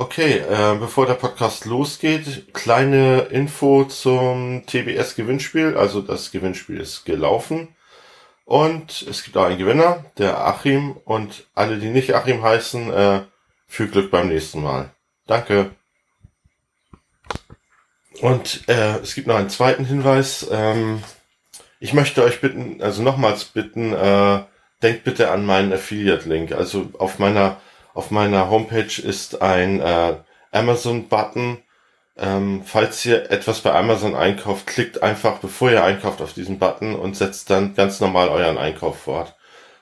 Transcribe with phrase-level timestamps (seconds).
[0.00, 5.76] Okay, äh, bevor der Podcast losgeht, kleine Info zum TBS Gewinnspiel.
[5.76, 7.68] Also das Gewinnspiel ist gelaufen.
[8.46, 10.92] Und es gibt auch einen Gewinner, der Achim.
[11.04, 13.20] Und alle, die nicht Achim heißen, äh,
[13.66, 14.90] viel Glück beim nächsten Mal.
[15.26, 15.72] Danke.
[18.22, 20.48] Und äh, es gibt noch einen zweiten Hinweis.
[20.50, 21.02] Ähm,
[21.78, 24.44] ich möchte euch bitten, also nochmals bitten, äh,
[24.82, 26.52] denkt bitte an meinen Affiliate-Link.
[26.52, 27.60] Also auf meiner
[27.94, 30.16] auf meiner Homepage ist ein äh,
[30.52, 31.58] Amazon-Button.
[32.16, 36.94] Ähm, falls ihr etwas bei Amazon einkauft, klickt einfach, bevor ihr einkauft, auf diesen Button
[36.94, 39.36] und setzt dann ganz normal euren Einkauf fort.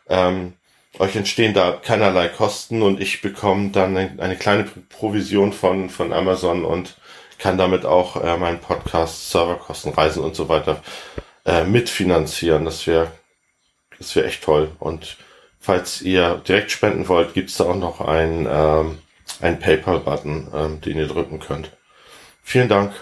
[0.08, 0.54] Ähm,
[0.98, 6.12] euch entstehen da keinerlei Kosten und ich bekomme dann eine, eine kleine Provision von, von
[6.12, 6.96] Amazon und
[7.38, 10.82] kann damit auch äh, meinen Podcast, Serverkosten, Reisen und so weiter
[11.44, 12.64] äh, mitfinanzieren.
[12.64, 13.12] Das wäre
[13.98, 14.70] das wäre echt toll.
[14.78, 15.16] Und
[15.60, 18.98] falls ihr direkt spenden wollt, gibt's da auch noch ein, ähm,
[19.40, 21.76] ein PayPal-Button, ähm, den ihr drücken könnt.
[22.42, 22.92] Vielen Dank.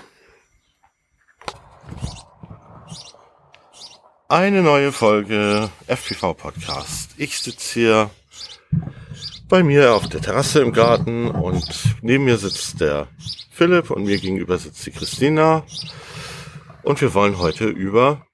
[4.29, 7.13] Eine neue Folge FPV Podcast.
[7.17, 8.11] Ich sitze hier
[9.49, 11.65] bei mir auf der Terrasse im Garten und
[12.03, 13.07] neben mir sitzt der
[13.53, 15.65] Philipp und mir gegenüber sitzt die Christina.
[16.83, 18.27] Und wir wollen heute über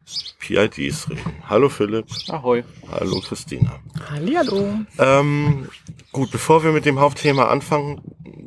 [0.43, 1.33] PIDs reden.
[1.49, 2.07] Hallo Philipp.
[2.29, 2.65] Ahoi.
[2.91, 3.81] Hallo Christina.
[4.11, 4.81] Hallihallo.
[4.99, 5.69] Ähm,
[6.11, 8.01] gut, bevor wir mit dem Hauptthema anfangen,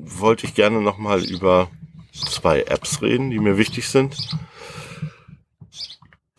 [0.04, 1.70] wollte ich gerne nochmal über
[2.12, 4.16] zwei Apps reden, die mir wichtig sind.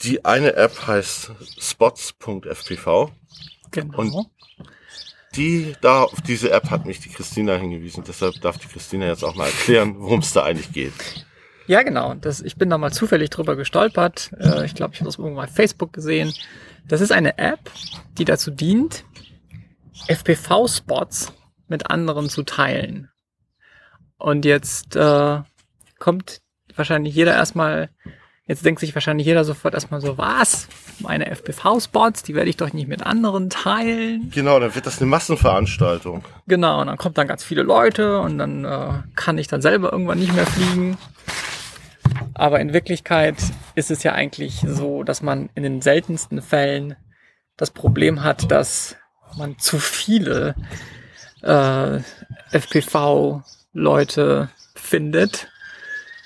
[0.02, 3.10] Die eine App heißt spots.fpv.
[3.70, 3.98] Genau.
[3.98, 4.26] Und
[5.36, 8.04] die, da, auf diese App hat mich die Christina hingewiesen.
[8.06, 10.92] Deshalb darf die Christina jetzt auch mal erklären, worum es da eigentlich geht.
[11.66, 12.14] Ja, genau.
[12.14, 14.30] Das, ich bin da mal zufällig drüber gestolpert.
[14.38, 16.32] Äh, ich glaube, ich habe das irgendwo bei Facebook gesehen.
[16.88, 17.70] Das ist eine App,
[18.18, 19.04] die dazu dient,
[20.08, 21.32] FPV-Spots
[21.68, 23.08] mit anderen zu teilen.
[24.18, 25.40] Und jetzt äh,
[25.98, 26.40] kommt
[26.76, 27.90] wahrscheinlich jeder erstmal,
[28.46, 30.68] jetzt denkt sich wahrscheinlich jeder sofort erstmal so, was?
[31.00, 34.30] Meine FPV-Spots, die werde ich doch nicht mit anderen teilen.
[34.32, 36.24] Genau, dann wird das eine Massenveranstaltung.
[36.46, 39.92] Genau, und dann kommt dann ganz viele Leute und dann äh, kann ich dann selber
[39.92, 40.96] irgendwann nicht mehr fliegen.
[42.38, 43.36] Aber in Wirklichkeit
[43.76, 46.94] ist es ja eigentlich so, dass man in den seltensten Fällen
[47.56, 48.96] das Problem hat, dass
[49.38, 50.54] man zu viele
[51.42, 52.00] äh,
[52.50, 55.48] FPV-Leute findet,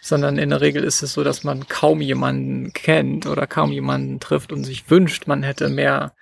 [0.03, 4.19] sondern in der Regel ist es so, dass man kaum jemanden kennt oder kaum jemanden
[4.19, 6.13] trifft und sich wünscht, man hätte mehr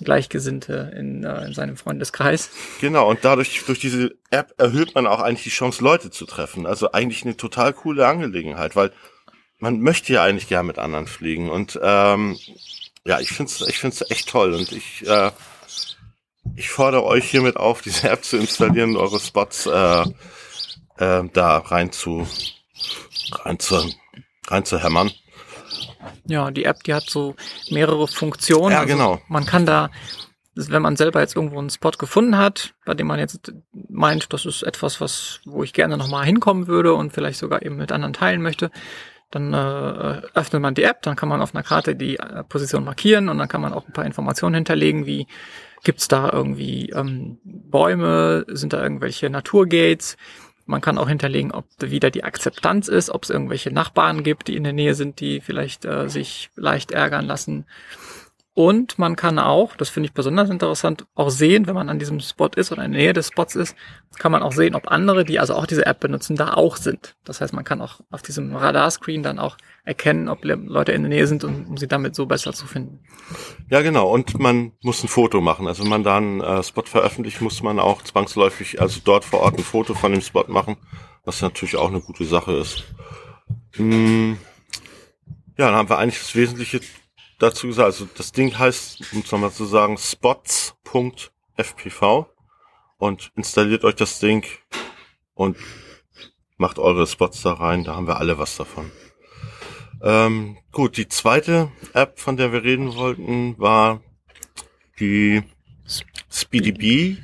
[0.00, 2.50] Gleichgesinnte in, äh, in seinem Freundeskreis.
[2.80, 6.66] Genau, und dadurch, durch diese App erhöht man auch eigentlich die Chance, Leute zu treffen.
[6.66, 8.92] Also eigentlich eine total coole Angelegenheit, weil
[9.64, 11.48] man möchte ja eigentlich gern mit anderen fliegen.
[11.48, 12.36] Und ähm,
[13.06, 14.52] ja, ich finde es ich find's echt toll.
[14.52, 15.30] Und ich, äh,
[16.54, 20.02] ich fordere euch hiermit auf, diese App zu installieren und eure Spots äh,
[20.98, 22.26] äh, da rein zu,
[23.32, 23.90] rein zu,
[24.48, 25.10] rein zu hämmern.
[26.26, 27.34] Ja, die App, die hat so
[27.70, 28.72] mehrere Funktionen.
[28.72, 29.12] Ja, genau.
[29.12, 29.90] Also man kann da,
[30.54, 33.50] wenn man selber jetzt irgendwo einen Spot gefunden hat, bei dem man jetzt
[33.88, 37.76] meint, das ist etwas, was, wo ich gerne nochmal hinkommen würde und vielleicht sogar eben
[37.76, 38.70] mit anderen teilen möchte,
[39.34, 42.84] dann äh, öffnet man die App, dann kann man auf einer Karte die äh, Position
[42.84, 45.26] markieren und dann kann man auch ein paar Informationen hinterlegen, wie
[45.82, 50.16] gibt's da irgendwie ähm, Bäume, sind da irgendwelche Naturgates,
[50.66, 54.56] man kann auch hinterlegen, ob wieder die Akzeptanz ist, ob es irgendwelche Nachbarn gibt, die
[54.56, 57.66] in der Nähe sind, die vielleicht äh, sich leicht ärgern lassen.
[58.56, 62.20] Und man kann auch, das finde ich besonders interessant, auch sehen, wenn man an diesem
[62.20, 63.74] Spot ist oder in der Nähe des Spots ist,
[64.16, 67.16] kann man auch sehen, ob andere, die also auch diese App benutzen, da auch sind.
[67.24, 71.08] Das heißt, man kann auch auf diesem Radarscreen dann auch erkennen, ob Leute in der
[71.08, 73.00] Nähe sind, um, um sie damit so besser zu finden.
[73.70, 74.08] Ja, genau.
[74.08, 75.66] Und man muss ein Foto machen.
[75.66, 79.40] Also wenn man da einen äh, Spot veröffentlicht, muss man auch zwangsläufig, also dort vor
[79.40, 80.76] Ort ein Foto von dem Spot machen,
[81.24, 82.84] was natürlich auch eine gute Sache ist.
[83.72, 84.38] Hm.
[85.58, 86.80] Ja, dann haben wir eigentlich das Wesentliche
[87.38, 87.86] dazu gesagt.
[87.86, 91.26] Also das Ding heißt, um es nochmal zu sagen, spots.fpv
[92.98, 94.44] und installiert euch das Ding
[95.34, 95.56] und
[96.56, 97.84] macht eure Spots da rein.
[97.84, 98.90] Da haben wir alle was davon.
[100.02, 104.00] Ähm, gut, die zweite App, von der wir reden wollten, war
[105.00, 105.42] die
[106.30, 107.18] SpeedyB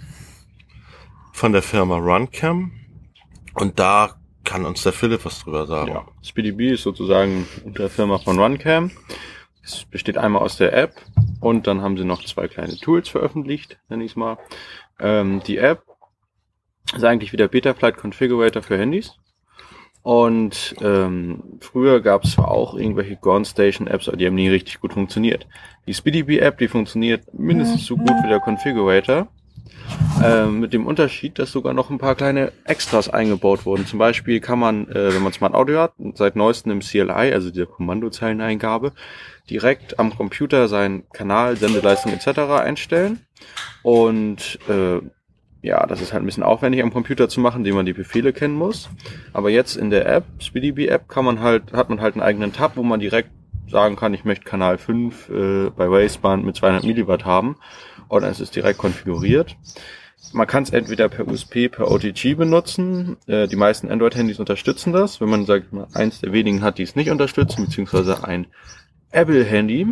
[1.32, 2.72] von der Firma RunCam.
[3.54, 5.92] Und da kann uns der Philipp was drüber sagen.
[5.92, 8.90] Ja, SpeedyB ist sozusagen unter Firma von RunCam.
[9.62, 10.94] Es besteht einmal aus der App
[11.40, 14.38] und dann haben sie noch zwei kleine Tools veröffentlicht, nenne ich es mal.
[14.98, 15.84] Ähm, die App
[16.94, 19.16] ist eigentlich wieder Betaflight Configurator für Handys.
[20.02, 24.48] Und ähm, früher gab es zwar auch irgendwelche Gone Station Apps, aber die haben nie
[24.48, 25.46] richtig gut funktioniert.
[25.86, 29.28] Die SpeedyB App, die funktioniert mindestens so gut wie der Configurator.
[30.22, 33.86] Äh, mit dem Unterschied, dass sogar noch ein paar kleine Extras eingebaut wurden.
[33.86, 37.50] Zum Beispiel kann man, äh, wenn man Smart Audio hat, seit neuestem im CLI, also
[37.50, 38.92] der Kommandozeileneingabe,
[39.50, 42.38] direkt am Computer seinen Kanal, Sendeleistung etc.
[42.62, 43.20] einstellen.
[43.82, 45.00] Und äh,
[45.62, 48.32] ja, das ist halt ein bisschen aufwendig am Computer zu machen, indem man die Befehle
[48.32, 48.88] kennen muss.
[49.32, 52.52] Aber jetzt in der App, SpeedyB App, kann man halt, hat man halt einen eigenen
[52.52, 53.30] Tab, wo man direkt
[53.68, 57.56] sagen kann, ich möchte Kanal 5 äh, bei Waveband mit 200 Milliwatt haben.
[58.08, 59.56] Und dann ist es direkt konfiguriert.
[60.32, 63.16] Man kann es entweder per USB, per OTG benutzen.
[63.26, 65.20] Äh, die meisten Android-Handys unterstützen das.
[65.20, 68.46] Wenn man, sagt mal, eins der wenigen hat, die es nicht unterstützen, beziehungsweise ein
[69.12, 69.88] Apple-Handy,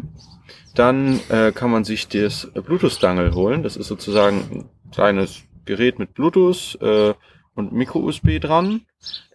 [0.75, 3.63] dann äh, kann man sich das Bluetooth-Dangle holen.
[3.63, 7.15] Das ist sozusagen ein kleines Gerät mit Bluetooth äh,
[7.55, 8.83] und Micro-USB dran.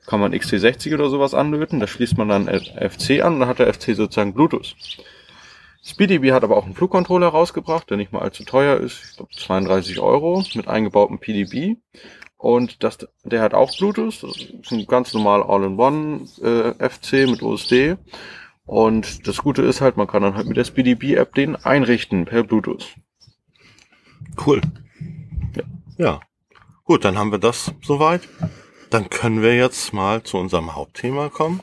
[0.05, 1.79] Kann man XT60 oder sowas anlöten.
[1.79, 4.75] Da schließt man dann FC an und dann hat der FC sozusagen Bluetooth.
[5.83, 9.03] SpeedyB hat aber auch einen Flugcontroller rausgebracht, der nicht mal allzu teuer ist.
[9.03, 11.77] Ich glaube 32 Euro mit eingebautem PDB.
[12.37, 14.23] Und das, der hat auch Bluetooth.
[14.23, 17.97] Das ist ein ganz normal All-in-One äh, FC mit USD.
[18.65, 22.43] Und das Gute ist halt, man kann dann halt mit der SpeedyB-App den einrichten per
[22.43, 22.95] Bluetooth.
[24.45, 24.61] Cool.
[25.55, 25.63] Ja.
[25.97, 26.19] ja.
[26.85, 28.27] Gut, dann haben wir das soweit.
[28.89, 31.61] Dann können wir jetzt mal zu unserem Hauptthema kommen.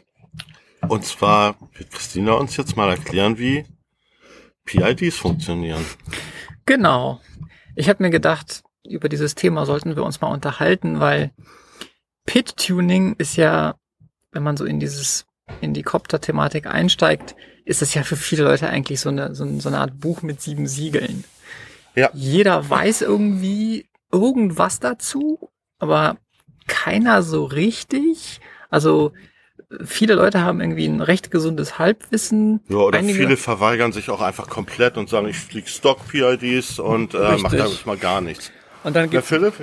[0.88, 3.64] Und zwar wird Christina uns jetzt mal erklären, wie
[4.64, 5.84] PIDs funktionieren.
[6.66, 7.20] Genau.
[7.76, 11.32] Ich habe mir gedacht, über dieses Thema sollten wir uns mal unterhalten, weil
[12.26, 13.76] Pit-Tuning ist ja,
[14.32, 15.26] wenn man so in dieses
[15.60, 19.78] in die Copter-Thematik einsteigt, ist das ja für viele Leute eigentlich so eine, so eine
[19.78, 21.24] Art Buch mit sieben Siegeln.
[21.94, 22.10] Ja.
[22.14, 26.16] Jeder weiß irgendwie irgendwas dazu, aber
[26.66, 28.40] keiner so richtig.
[28.70, 29.12] Also
[29.84, 32.60] viele Leute haben irgendwie ein recht gesundes Halbwissen.
[32.68, 37.14] Ja, oder Einige viele verweigern sich auch einfach komplett und sagen, ich fliege Stock-PIDs und
[37.14, 38.52] äh, mache damit mal gar nichts.
[38.82, 39.54] Und dann gibt's, Philipp?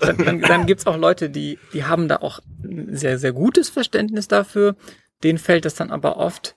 [0.00, 3.70] dann, dann, dann gibt's auch Leute, die, die haben da auch ein sehr, sehr gutes
[3.70, 4.76] Verständnis dafür.
[5.22, 6.54] Denen fällt es dann aber oft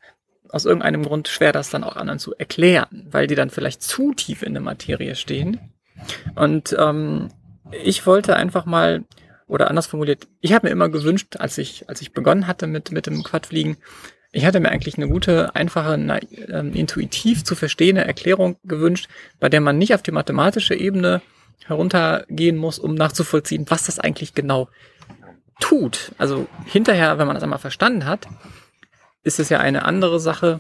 [0.50, 4.14] aus irgendeinem Grund schwer, das dann auch anderen zu erklären, weil die dann vielleicht zu
[4.14, 5.60] tief in der Materie stehen.
[6.36, 7.30] Und ähm,
[7.84, 9.04] ich wollte einfach mal,
[9.48, 12.92] oder anders formuliert, ich habe mir immer gewünscht, als ich, als ich begonnen hatte mit,
[12.92, 13.78] mit dem Quadfliegen,
[14.32, 19.62] ich hatte mir eigentlich eine gute, einfache, ähm, intuitiv zu verstehende Erklärung gewünscht, bei der
[19.62, 21.22] man nicht auf die mathematische Ebene
[21.66, 24.70] heruntergehen muss, um nachzuvollziehen, was das eigentlich genau
[25.60, 26.14] tut.
[26.18, 28.28] Also hinterher, wenn man das einmal verstanden hat,
[29.24, 30.60] ist es ja eine andere Sache,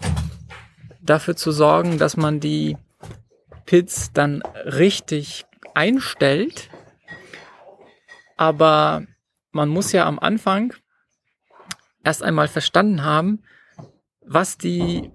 [1.01, 2.77] dafür zu sorgen, dass man die
[3.65, 6.69] Pits dann richtig einstellt.
[8.37, 9.03] Aber
[9.51, 10.73] man muss ja am Anfang
[12.03, 13.43] erst einmal verstanden haben,
[14.33, 15.11] was die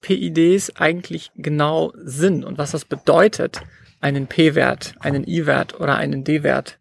[0.00, 3.62] PIDs eigentlich genau sind und was das bedeutet,
[4.00, 6.78] einen P-Wert, einen I-Wert oder einen D-Wert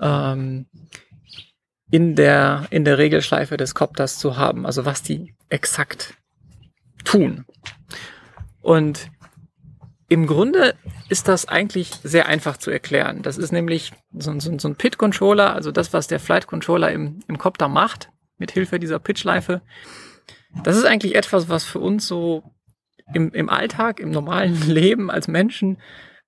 [0.00, 0.66] ähm,
[1.90, 6.14] in der in der Regelschleife des Copters zu haben, also was die exakt
[7.04, 7.44] tun.
[8.60, 9.10] Und
[10.08, 10.74] im Grunde
[11.08, 13.22] ist das eigentlich sehr einfach zu erklären.
[13.22, 17.38] Das ist nämlich so, so, so ein Pit-Controller, also das, was der Flight-Controller im, im
[17.38, 19.62] Copter macht, mit Hilfe dieser Pitchschleife.
[20.62, 22.42] Das ist eigentlich etwas, was für uns so
[23.14, 25.78] im, im Alltag, im normalen Leben als Menschen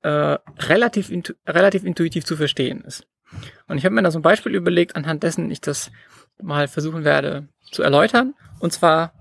[0.03, 3.07] äh, relativ, intu relativ intuitiv zu verstehen ist.
[3.67, 5.91] Und ich habe mir da so ein Beispiel überlegt, anhand dessen ich das
[6.41, 8.35] mal versuchen werde zu erläutern.
[8.61, 9.13] Und zwar,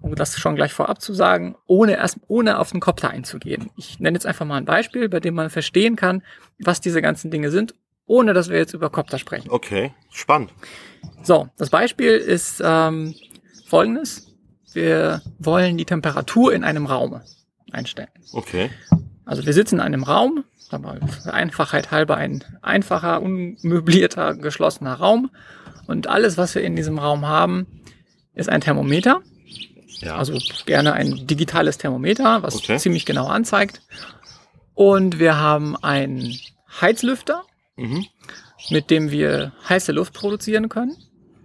[0.00, 3.70] um das schon gleich vorab zu sagen, ohne erst, ohne auf den Kopter einzugehen.
[3.76, 6.22] Ich nenne jetzt einfach mal ein Beispiel, bei dem man verstehen kann,
[6.58, 7.74] was diese ganzen Dinge sind,
[8.06, 9.50] ohne dass wir jetzt über Kopter sprechen.
[9.50, 10.52] Okay, spannend.
[11.22, 13.14] So, das Beispiel ist ähm,
[13.66, 14.29] folgendes.
[14.72, 17.20] Wir wollen die Temperatur in einem Raum
[17.72, 18.08] einstellen.
[18.32, 18.70] Okay.
[19.24, 25.30] Also wir sitzen in einem Raum, für Einfachheit halber ein einfacher, unmöblierter, geschlossener Raum.
[25.86, 27.66] Und alles, was wir in diesem Raum haben,
[28.34, 29.22] ist ein Thermometer.
[29.98, 30.16] Ja.
[30.16, 32.78] Also gerne ein digitales Thermometer, was okay.
[32.78, 33.82] ziemlich genau anzeigt.
[34.74, 36.38] Und wir haben einen
[36.80, 37.42] Heizlüfter,
[37.76, 38.06] mhm.
[38.70, 40.96] mit dem wir heiße Luft produzieren können.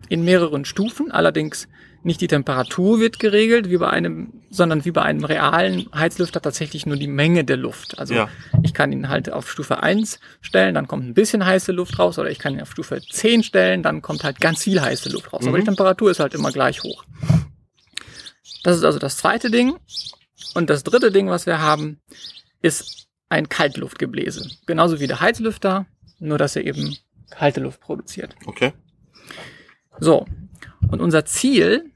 [0.07, 1.67] In mehreren Stufen, allerdings
[2.05, 6.85] nicht die Temperatur wird geregelt, wie bei einem, sondern wie bei einem realen Heizlüfter tatsächlich
[6.85, 7.97] nur die Menge der Luft.
[7.97, 8.29] Also ja.
[8.61, 12.19] ich kann ihn halt auf Stufe 1 stellen, dann kommt ein bisschen heiße Luft raus,
[12.19, 15.33] oder ich kann ihn auf Stufe 10 stellen, dann kommt halt ganz viel heiße Luft
[15.33, 15.41] raus.
[15.41, 15.47] Mhm.
[15.49, 17.03] Aber die Temperatur ist halt immer gleich hoch.
[18.63, 19.75] Das ist also das zweite Ding.
[20.53, 21.99] Und das dritte Ding, was wir haben,
[22.61, 24.47] ist ein Kaltluftgebläse.
[24.67, 25.87] Genauso wie der Heizlüfter,
[26.19, 26.95] nur dass er eben
[27.31, 28.35] kalte Luft produziert.
[28.45, 28.73] Okay.
[29.99, 30.27] So.
[30.91, 31.91] Und unser Ziel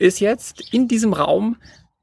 [0.00, 1.56] ist jetzt in diesem Raum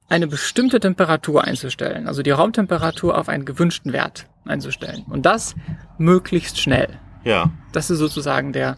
[0.08, 5.04] eine bestimmte Temperatur einzustellen, also die Raumtemperatur auf einen gewünschten Wert einzustellen.
[5.10, 5.56] Und das
[5.98, 7.00] möglichst schnell.
[7.24, 7.52] Ja.
[7.74, 8.78] Das ist sozusagen der,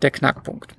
[0.00, 0.74] der Knackpunkt.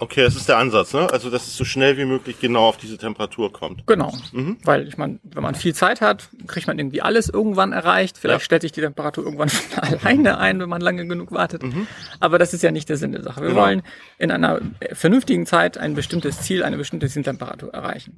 [0.00, 1.08] Okay, das ist der Ansatz, ne?
[1.12, 3.84] Also, dass es so schnell wie möglich genau auf diese Temperatur kommt.
[3.86, 4.12] Genau.
[4.32, 4.58] Mhm.
[4.62, 8.16] Weil ich meine, wenn man viel Zeit hat, kriegt man irgendwie alles irgendwann erreicht.
[8.16, 8.44] Vielleicht Ja.
[8.44, 11.64] stellt sich die Temperatur irgendwann von alleine ein, wenn man lange genug wartet.
[11.64, 11.86] Mhm.
[12.20, 13.40] Aber das ist ja nicht der Sinn der Sache.
[13.42, 13.62] Wir Genau.
[13.62, 13.82] wollen
[14.18, 14.60] in einer
[14.92, 18.14] vernünftigen Zeit ein bestimmtes Ziel, eine bestimmte Zieltemperatur erreichen.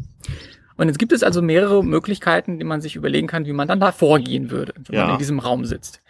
[0.77, 3.81] Und jetzt gibt es also mehrere Möglichkeiten, die man sich überlegen kann, wie man dann
[3.81, 5.05] da vorgehen würde, wenn Ja.
[5.05, 6.01] man in diesem Raum sitzt.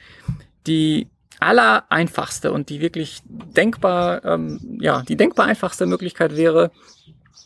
[0.66, 1.06] Die
[1.40, 6.70] aller einfachste und die wirklich denkbar, ähm, ja, die denkbar einfachste Möglichkeit wäre,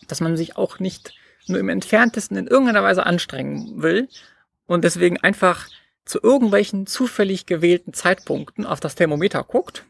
[0.09, 1.15] dass man sich auch nicht
[1.47, 4.09] nur im entferntesten in irgendeiner Weise anstrengen will
[4.67, 5.69] und deswegen einfach
[6.05, 9.85] zu irgendwelchen zufällig gewählten Zeitpunkten auf das Thermometer guckt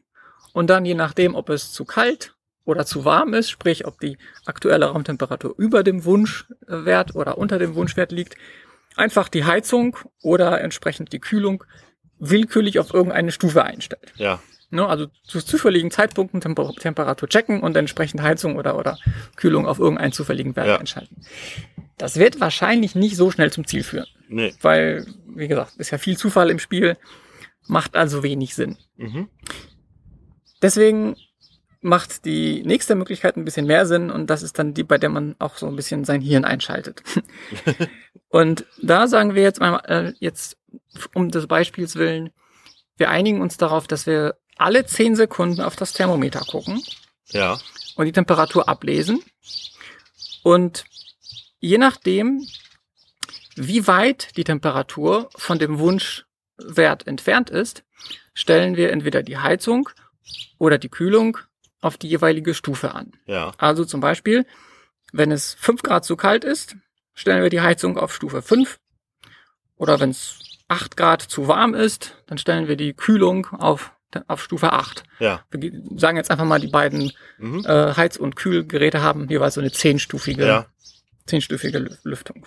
[0.53, 2.35] und dann je nachdem, ob es zu kalt
[2.65, 7.75] oder zu warm ist, sprich ob die aktuelle Raumtemperatur über dem Wunschwert oder unter dem
[7.75, 8.37] Wunschwert liegt,
[8.97, 11.65] einfach die Heizung oder entsprechend die Kühlung
[12.19, 14.13] willkürlich auf irgendeine Stufe einstellt.
[14.17, 14.41] Ja.
[14.71, 18.99] Ne, also zu zufälligen Zeitpunkten Temper Temperatur checken und entsprechend Heizung oder, oder
[19.37, 20.77] Kühlung auf irgendeinen zufälligen Wert Ja.
[20.79, 21.21] einschalten.
[21.97, 24.53] Das wird wahrscheinlich nicht so schnell zum Ziel führen, Nee.
[24.63, 26.97] weil, wie gesagt, ist ja viel Zufall im Spiel,
[27.69, 28.77] macht also wenig Sinn.
[28.97, 29.29] Mhm.
[30.61, 31.17] Deswegen
[31.81, 35.11] macht die nächste Möglichkeit ein bisschen mehr Sinn und das ist dann die, bei der
[35.11, 37.03] man auch so ein bisschen sein Hirn einschaltet.
[38.29, 40.57] und da sagen wir jetzt mal, äh, jetzt
[41.15, 42.31] um des Beispiels willen,
[42.97, 46.81] wir einigen uns darauf, dass wir alle zehn Sekunden auf das Thermometer gucken
[47.29, 47.59] Ja.
[47.97, 49.23] und die Temperatur ablesen.
[50.43, 50.85] Und
[51.61, 52.47] je nachdem,
[53.57, 57.83] wie weit die Temperatur von dem Wunschwert entfernt ist,
[58.35, 59.89] stellen wir entweder die Heizung
[60.59, 61.39] oder die Kühlung
[61.81, 63.13] auf die jeweilige Stufe an.
[63.27, 63.53] Ja.
[63.59, 64.47] Also zum Beispiel,
[65.13, 66.77] wenn es 5 Grad zu kalt ist,
[67.15, 68.79] stellen wir die Heizung auf Stufe 5.
[69.77, 70.39] Oder wenn es
[70.69, 73.93] 8 Grad zu warm ist, dann stellen wir die Kühlung auf,
[74.29, 75.03] auf Stufe 8.
[75.21, 75.45] Ja.
[75.51, 77.65] Wir ge- sagen jetzt einfach mal, die beiden Mhm.
[77.67, 80.67] äh, Heiz- und Kühlgeräte haben jeweils so eine zehnstufige, Ja.
[81.27, 82.47] zehnstufige Lü- Lüftung.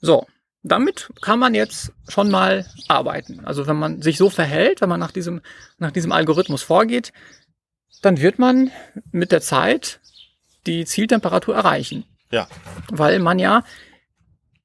[0.00, 0.26] So,
[0.62, 3.44] damit kann man jetzt schon mal arbeiten.
[3.44, 5.40] Also wenn man sich so verhält, wenn man nach diesem,
[5.78, 7.12] nach diesem Algorithmus vorgeht,
[8.02, 8.70] dann wird man
[9.12, 10.00] mit der Zeit
[10.66, 12.04] die Zieltemperatur erreichen.
[12.30, 12.48] Ja.
[12.90, 13.64] Weil man ja,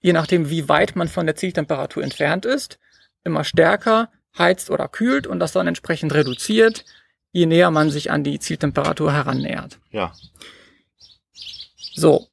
[0.02, 2.80] je nachdem wie weit man von der Zieltemperatur entfernt ist,
[3.24, 6.86] immer stärker heizt oder kühlt und das dann entsprechend reduziert,
[7.32, 9.80] je näher man sich an die Zieltemperatur herannähert.
[9.92, 10.14] Ja.
[11.94, 12.28] So,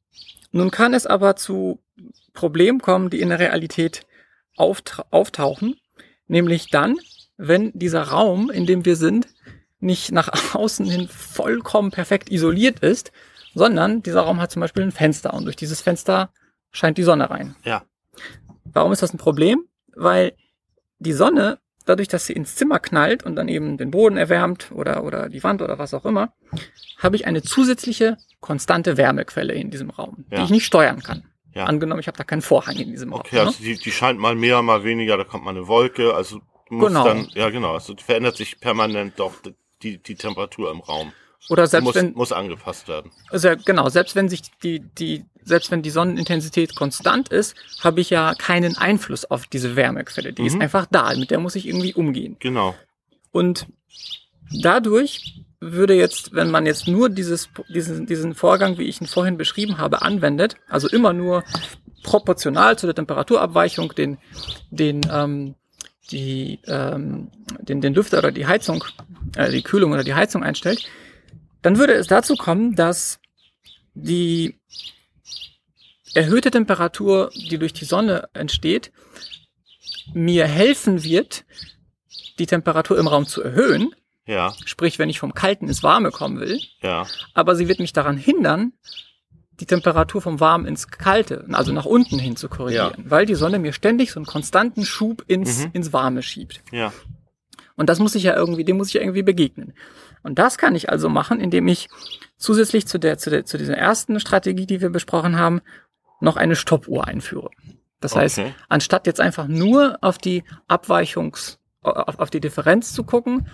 [0.52, 1.80] nun kann es aber zu
[2.32, 4.06] Problemen kommen, die in der Realität
[4.56, 5.76] auft auftauchen,
[6.28, 6.96] nämlich dann,
[7.36, 9.26] wenn dieser Raum, in dem wir sind,
[9.80, 13.12] nicht nach außen hin vollkommen perfekt isoliert ist,
[13.54, 16.30] sondern dieser Raum hat zum Beispiel ein Fenster und durch dieses Fenster
[16.76, 17.56] scheint die Sonne rein.
[17.64, 17.84] Ja.
[18.64, 19.64] Warum ist das ein Problem?
[19.94, 20.32] Weil
[20.98, 25.04] die Sonne, dadurch, dass sie ins Zimmer knallt und dann eben den Boden erwärmt oder,
[25.04, 26.32] oder die Wand oder was auch immer,
[26.98, 30.38] habe ich eine zusätzliche konstante Wärmequelle in diesem Raum, Ja.
[30.38, 31.24] die ich nicht steuern kann.
[31.54, 31.64] Ja.
[31.64, 33.46] Angenommen, ich habe da keinen Vorhang in diesem Okay, Raum.
[33.48, 36.74] also die, die scheint mal mehr, mal weniger, da kommt mal eine Wolke, also du
[36.74, 37.04] musst Genau.
[37.04, 39.34] dann, ja genau, also verändert sich permanent doch
[39.82, 41.12] die, die Temperatur im Raum.
[41.48, 43.10] Oder selbst muss, wenn, muss angepasst werden.
[43.30, 48.10] also genau, selbst wenn sich die, die, selbst wenn die Sonnenintensität konstant ist, habe ich
[48.10, 50.32] ja keinen Einfluss auf diese Wärmequelle.
[50.32, 50.62] Die ist Mhm.
[50.62, 52.36] einfach da, mit der muss ich irgendwie umgehen.
[52.40, 52.74] Genau.
[53.30, 53.66] Und
[54.62, 59.36] dadurch würde jetzt, wenn man jetzt nur dieses, diesen, diesen Vorgang, wie ich ihn vorhin
[59.36, 61.44] beschrieben habe, anwendet, also immer nur
[62.02, 64.18] proportional zu der Temperaturabweichung den,
[64.70, 65.54] den, ähm,
[66.10, 68.84] die, ähm, den, den Lüfter oder die Heizung,
[69.36, 70.86] äh, die Kühlung oder die Heizung einstellt,
[71.66, 73.18] dann würde es dazu kommen, dass
[73.94, 74.60] die
[76.14, 78.92] erhöhte Temperatur, die durch die Sonne entsteht,
[80.14, 81.44] mir helfen wird,
[82.38, 83.90] die Temperatur im Raum zu erhöhen,
[84.26, 87.04] Ja, sprich, wenn ich vom Kalten ins Warme kommen will, ja,
[87.34, 88.72] aber sie wird mich daran hindern,
[89.58, 93.58] die Temperatur vom Warmen ins Kalte, also nach unten hin zu korrigieren, weil die Sonne
[93.58, 95.70] mir ständig so einen konstanten Schub ins, Mhm.
[95.72, 96.62] ins Warme schiebt.
[96.70, 96.92] ja,
[97.74, 99.74] Und das muss ich ja irgendwie, dem muss ich ja irgendwie begegnen.
[100.26, 101.88] Und das kann ich also machen, indem ich
[102.36, 105.60] zusätzlich zu der, zu der, zu dieser ersten Strategie, die wir besprochen haben,
[106.20, 107.50] noch eine Stoppuhr einführe.
[108.00, 108.54] Das heißt, Okay.
[108.68, 113.48] anstatt jetzt einfach nur auf die Abweichungs, auf, auf die Differenz zu gucken,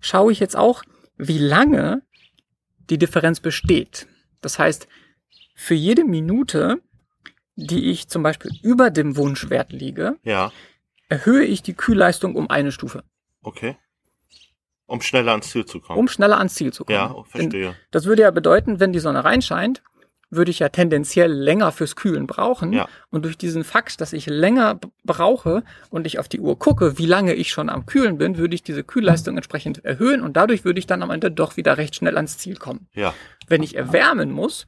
[0.00, 0.82] schaue ich jetzt auch,
[1.16, 2.02] wie lange
[2.90, 4.08] die Differenz besteht.
[4.40, 4.88] Das heißt,
[5.54, 6.82] für jede Minute,
[7.54, 10.52] die ich zum Beispiel über dem Wunschwert liege, ja,
[11.08, 13.04] erhöhe ich die Kühlleistung um eine Stufe.
[13.42, 13.76] okay.
[14.86, 15.98] Um schneller ans Ziel zu kommen.
[15.98, 16.96] um schneller ans Ziel zu kommen.
[16.96, 17.74] ja, Denn verstehe.
[17.90, 19.82] das würde ja bedeuten, wenn die Sonne reinscheint
[20.30, 22.72] würde ich ja tendenziell länger fürs Kühlen brauchen.
[22.72, 22.88] Ja.
[23.10, 27.06] Und durch diesen Fakt, dass ich länger brauche und ich auf die Uhr gucke, wie
[27.06, 30.78] lange ich schon am Kühlen bin, würde ich diese Kühlleistung entsprechend erhöhen und dadurch würde
[30.78, 32.88] ich dann am Ende doch wieder recht schnell ans Ziel kommen.
[32.92, 33.14] Ja.
[33.46, 34.66] Wenn ich erwärmen muss,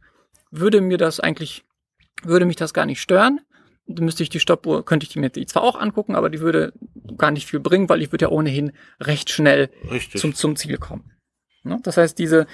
[0.51, 1.65] würde mir das eigentlich,
[2.23, 3.41] würde mich das gar nicht stören.
[3.89, 6.75] Müsste ich die Stoppuhr, könnte ich die mir die zwar auch angucken, aber die würde
[7.17, 10.21] gar nicht viel bringen, weil ich würde ja ohnehin recht schnell Richtig.
[10.21, 11.13] zum, zum Ziel kommen.
[11.63, 11.79] Ne?
[11.83, 12.47] Das heißt, diese,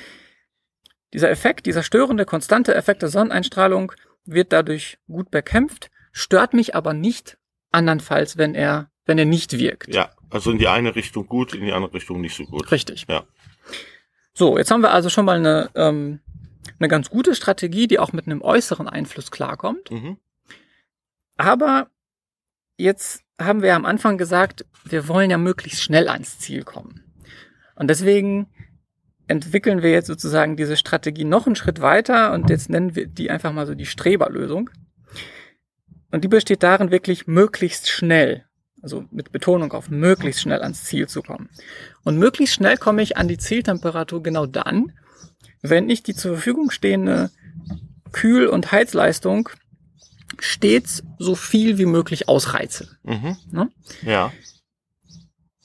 [1.12, 3.92] dieser Effekt, dieser störende, konstante Effekt der Sonneneinstrahlung
[4.24, 7.36] wird dadurch gut bekämpft, stört mich aber nicht
[7.72, 9.92] andernfalls, wenn er, wenn er nicht wirkt.
[9.94, 10.10] ja.
[10.30, 12.72] Also in die eine Richtung gut, in die andere Richtung nicht so gut.
[12.72, 13.06] Richtig.
[13.08, 13.22] Ja.
[14.32, 16.18] So, jetzt haben wir also schon mal eine, ähm,
[16.80, 19.92] eine ganz gute Strategie, die auch mit einem äußeren Einfluss klarkommt.
[19.92, 20.18] Mhm.
[21.36, 21.88] Aber
[22.76, 27.02] jetzt haben wir am Anfang gesagt, wir wollen ja möglichst schnell ans Ziel kommen.
[27.74, 28.46] Und deswegen
[29.26, 33.30] entwickeln wir jetzt sozusagen diese Strategie noch einen Schritt weiter und jetzt nennen wir die
[33.30, 34.70] einfach mal so die Streberlösung.
[36.10, 38.44] Und die besteht darin, wirklich möglichst schnell,
[38.82, 41.48] also mit Betonung auf möglichst schnell ans Ziel zu kommen.
[42.04, 44.92] Und möglichst schnell komme ich an die Zieltemperatur genau dann,
[45.62, 47.30] wenn ich die zur Verfügung stehende
[48.12, 49.48] Kühl- und Heizleistung
[50.42, 52.96] stets so viel wie möglich ausreize.
[53.02, 53.36] Mhm.
[53.50, 53.70] Ne?
[54.02, 54.32] Ja.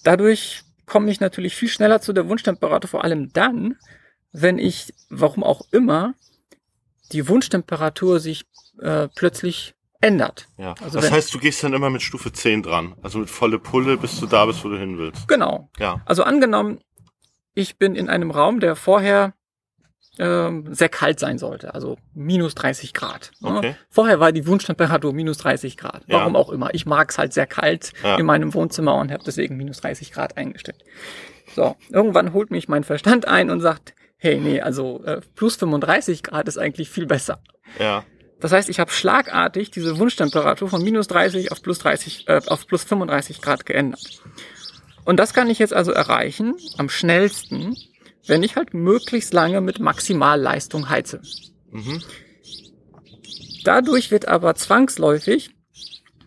[0.04, 3.76] Dadurch komme ich natürlich viel schneller zu der Wunschtemperatur, vor allem dann,
[4.32, 6.14] wenn ich, warum auch immer,
[7.12, 8.46] die Wunschtemperatur sich
[8.80, 10.48] äh, plötzlich ändert.
[10.58, 10.76] Ja.
[10.82, 12.96] Also das heißt, du gehst dann immer mit Stufe 10 dran.
[13.02, 15.28] Also mit volle Pulle, bis du da bist, wo du hin willst.
[15.28, 15.70] Genau.
[15.78, 16.02] Ja.
[16.06, 16.80] Also angenommen,
[17.54, 19.34] ich bin in einem Raum, der vorher
[20.20, 23.32] ähm, sehr kalt sein sollte, also minus 30 Grad.
[23.40, 23.58] ne?
[23.58, 23.76] Okay.
[23.90, 26.04] Vorher war die Wunschtemperatur minus 30 Grad.
[26.08, 26.20] Ja.
[26.20, 26.74] Warum auch immer.
[26.74, 28.18] Ich mag es halt sehr kalt Ja.
[28.18, 30.84] in meinem Wohnzimmer und habe deswegen minus 30 Grad eingestellt.
[31.56, 36.22] So, irgendwann holt mich mein Verstand ein und sagt, hey, nee, also äh, plus 35
[36.24, 37.42] Grad ist eigentlich viel besser.
[37.80, 38.04] Ja.
[38.42, 42.68] Das heißt, ich habe schlagartig diese Wunschtemperatur von minus 30 auf plus 30, äh, auf
[42.68, 44.22] plus 35 Grad geändert.
[45.06, 47.76] Und das kann ich jetzt also erreichen am schnellsten,
[48.28, 51.22] wenn ich halt möglichst lange mit Maximalleistung heize.
[51.72, 52.02] Mhm.
[53.64, 55.52] Dadurch wird aber zwangsläufig,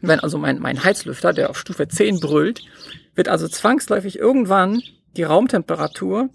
[0.00, 2.62] wenn also mein, mein Heizlüfter, der auf Stufe 10 brüllt,
[3.14, 4.83] wird also zwangsläufig irgendwann
[5.16, 6.31] die Raumtemperatur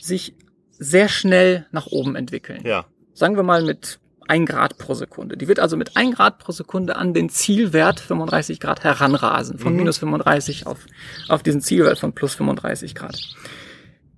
[0.00, 0.34] sich
[0.78, 2.84] sehr schnell nach oben entwickeln Ja.
[3.14, 5.36] sagen wir mal mit 1 Grad pro Sekunde.
[5.36, 9.72] Die wird also mit 1 Grad pro Sekunde an den Zielwert 35 Grad heranrasen, von
[9.72, 9.78] Mhm.
[9.78, 10.84] minus 35 auf,
[11.28, 13.16] auf diesen Zielwert von plus 35 Grad.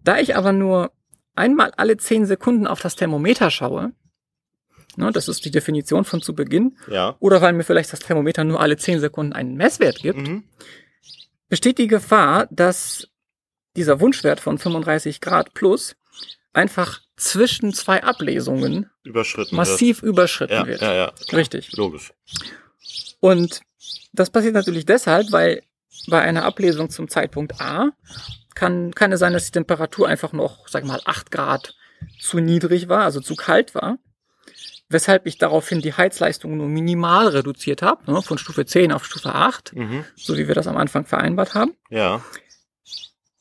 [0.08, 0.90] Da ich aber nur
[1.34, 3.92] einmal alle 10 Sekunden auf das Thermometer schaue,
[4.96, 7.14] ne, das ist die Definition von zu Beginn, Ja.
[7.20, 10.44] oder weil mir vielleicht das Thermometer nur alle 10 Sekunden einen Messwert gibt, Mhm.
[11.50, 13.08] besteht die Gefahr, dass
[13.76, 15.94] dieser Wunschwert von 35 Grad plus
[16.54, 19.56] einfach zwischen zwei Ablesungen Überschritten.
[19.56, 20.80] massiv überschritten wird.
[20.80, 20.80] wird.
[20.80, 21.36] Ja, ja, ja.
[21.36, 21.76] Richtig.
[21.76, 22.14] Logisch.
[23.20, 23.60] Und
[24.14, 25.62] das passiert natürlich deshalb, weil
[26.06, 27.90] bei einer Ablesung zum Zeitpunkt A
[28.58, 31.74] kann, kann es sein, dass die Temperatur einfach noch, sag mal, 8 Grad
[32.20, 33.98] zu niedrig war, also zu kalt war.
[34.88, 39.34] Weshalb ich daraufhin die Heizleistung nur minimal reduziert habe, ne, von Stufe 10 auf Stufe
[39.34, 40.04] 8, Mhm.
[40.16, 41.74] so wie wir das am Anfang vereinbart haben.
[41.90, 42.22] Ja.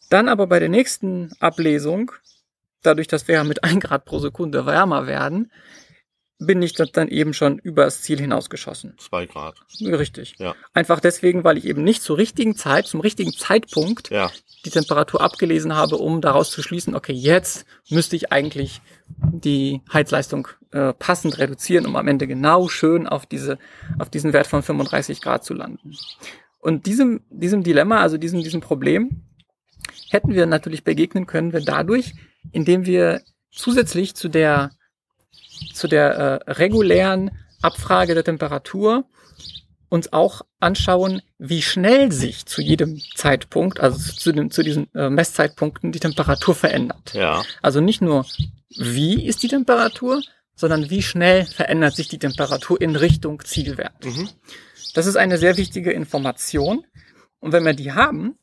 [0.10, 2.12] Dann aber bei der nächsten Ablesung,
[2.84, 5.52] dadurch, dass wir ja mit 1 Grad pro Sekunde wärmer werden,
[6.40, 8.96] bin ich das dann eben schon übers Ziel hinausgeschossen.
[9.00, 9.56] Zwei Grad.
[9.82, 10.36] Richtig.
[10.38, 10.56] Ja.
[10.74, 14.32] Einfach deswegen, weil ich eben nicht zur richtigen Zeit, zum richtigen Zeitpunkt Ja.
[14.64, 20.48] die Temperatur abgelesen habe, um daraus zu schließen, okay, jetzt müsste ich eigentlich die Heizleistung
[20.72, 23.58] äh, passend reduzieren, um am Ende genau schön auf diese,
[23.98, 25.96] auf diesen Wert von 35 Grad zu landen.
[26.60, 29.24] Und diesem, diesem Dilemma, also diesem, diesem Problem,
[30.10, 32.14] hätten wir natürlich begegnen können, wir dadurch,
[32.52, 33.22] indem wir
[33.52, 34.72] zusätzlich zu der,
[35.74, 39.06] zu der äh, regulären Abfrage der Temperatur
[39.90, 45.10] uns auch anschauen, wie schnell sich zu jedem Zeitpunkt, also zu, den, zu diesen äh,
[45.10, 47.14] Messzeitpunkten, die Temperatur verändert.
[47.14, 47.44] Ja.
[47.62, 48.26] Also nicht nur,
[48.78, 50.22] wie ist die Temperatur,
[50.56, 54.04] sondern wie schnell verändert sich die Temperatur in Richtung Zielwert.
[54.04, 54.30] Mhm.
[54.94, 56.84] Das ist eine sehr wichtige Information.
[57.40, 58.38] Und wenn wir die haben,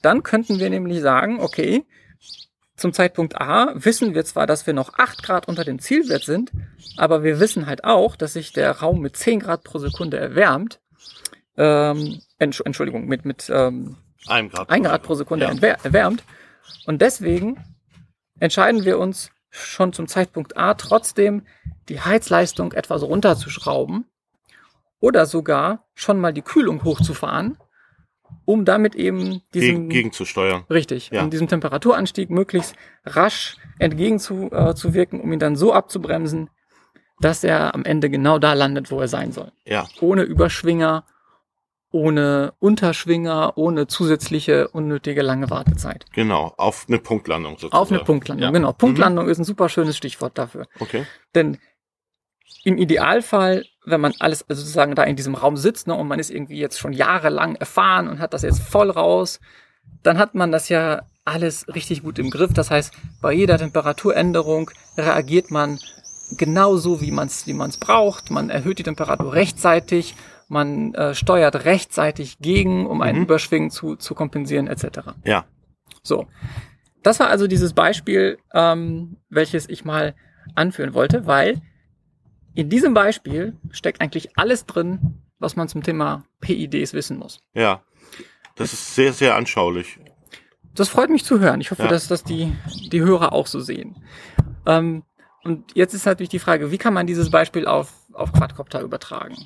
[0.00, 1.84] dann könnten wir nämlich sagen, okay,
[2.76, 6.50] zum Zeitpunkt A wissen wir zwar, dass wir noch 8 Grad unter dem Zielwert sind,
[6.96, 10.80] aber wir wissen halt auch, dass sich der Raum mit 10 Grad pro Sekunde erwärmt.
[11.56, 14.70] Ähm, Entsch- Entschuldigung, mit, mit ähm, Ein Grad.
[14.70, 15.68] 1 Grad pro Sekunde Ja.
[15.84, 16.24] erwärmt.
[16.86, 17.62] Und deswegen
[18.40, 21.46] entscheiden wir uns schon zum Zeitpunkt A trotzdem,
[21.90, 24.06] die Heizleistung etwas runterzuschrauben
[24.98, 27.58] oder sogar schon mal die Kühlung hochzufahren,
[28.44, 30.64] um damit eben diesem gegenzusteuern.
[30.70, 31.22] richtig, Ja.
[31.22, 32.74] um diesem Temperaturanstieg möglichst
[33.04, 36.50] rasch entgegenzuwirken, äh, um ihn dann so abzubremsen,
[37.20, 39.52] dass er am Ende genau da landet, wo er sein soll.
[39.64, 41.04] Ja, Ohne Überschwinger,
[41.90, 46.06] ohne Unterschwinger, ohne zusätzliche unnötige lange Wartezeit.
[46.12, 46.54] genau.
[46.56, 47.74] Auf eine Punktlandung sozusagen.
[47.80, 48.50] Auf eine Punktlandung, Ja.
[48.50, 48.72] genau.
[48.72, 50.66] Punktlandung ist ein super schönes Stichwort dafür.
[50.80, 51.04] Okay.
[51.34, 51.58] Denn
[52.64, 56.18] im Idealfall, wenn man alles also sozusagen da in diesem Raum sitzt ne, und man
[56.18, 59.40] ist irgendwie jetzt schon jahrelang erfahren und hat das jetzt voll raus,
[60.02, 62.52] dann hat man das ja alles richtig gut im Griff.
[62.52, 65.78] Das heißt, bei jeder Temperaturänderung reagiert man
[66.36, 68.30] genauso, wie man es wie man's braucht.
[68.30, 70.14] Man erhöht die Temperatur rechtzeitig,
[70.48, 73.24] man äh, steuert rechtzeitig gegen, um einen Mhm.
[73.24, 75.10] Überschwingen zu, zu kompensieren etc.
[75.24, 75.44] Ja.
[76.02, 76.26] So,
[77.02, 80.14] das war also dieses Beispiel, ähm, welches ich mal
[80.54, 81.60] anführen wollte, weil
[82.54, 87.40] in diesem Beispiel steckt eigentlich alles drin, was man zum Thema PIDs wissen muss.
[87.54, 87.82] Ja.
[88.56, 89.98] Das ist sehr, sehr anschaulich.
[90.74, 91.60] Das freut mich zu hören.
[91.60, 91.88] Ich hoffe, Ja.
[91.88, 92.52] dass das die,
[92.90, 94.02] die Hörer auch so sehen.
[94.66, 95.02] Ähm,
[95.42, 99.36] und jetzt ist natürlich die Frage, wie kann man dieses Beispiel auf, auf Quadcopter übertragen?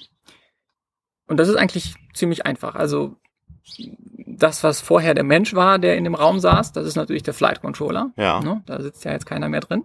[1.27, 2.75] Und das ist eigentlich ziemlich einfach.
[2.75, 3.17] Also
[4.27, 7.35] das, was vorher der Mensch war, der in dem Raum saß, das ist natürlich der
[7.35, 8.13] Flight Controller.
[8.17, 8.41] Ja.
[8.41, 8.63] Ne?
[8.67, 9.85] Da sitzt ja jetzt keiner mehr drin.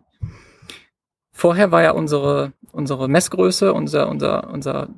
[1.34, 4.90] Vorher war ja unsere, unsere Messgröße, unser, unser, unser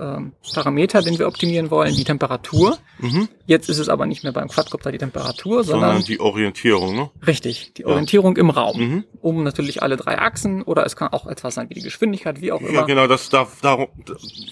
[0.00, 2.78] ähm, Parameter, den wir optimieren wollen, die Temperatur.
[2.98, 3.28] Mhm.
[3.44, 7.10] Jetzt ist es aber nicht mehr beim Quadcopter die Temperatur, Sondern sondern die Orientierung, ne?
[7.26, 7.88] richtig, die Ja.
[7.88, 8.78] Orientierung im Raum.
[8.80, 9.04] Mhm.
[9.20, 12.50] Um natürlich alle drei Achsen oder es kann auch etwas sein wie die Geschwindigkeit, wie
[12.50, 12.86] auch Ja, immer.
[12.86, 13.88] genau, das da, darum,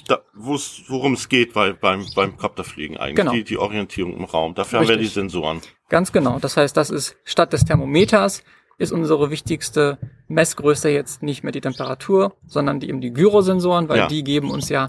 [0.07, 3.17] da, worum es geht bei, beim, beim Copterfliegen eigentlich.
[3.17, 3.33] Genau.
[3.33, 4.55] Die, die Orientierung im Raum.
[4.55, 5.15] Dafür haben wir die Richtig.
[5.15, 5.63] Sensoren.
[5.89, 6.39] Ganz genau.
[6.39, 8.43] Das heißt, das ist statt des Thermometers
[8.79, 13.99] ist unsere wichtigste Messgröße jetzt nicht mehr die Temperatur, sondern die eben die Gyrosensoren, weil
[13.99, 14.07] Ja.
[14.09, 14.89] die geben uns ja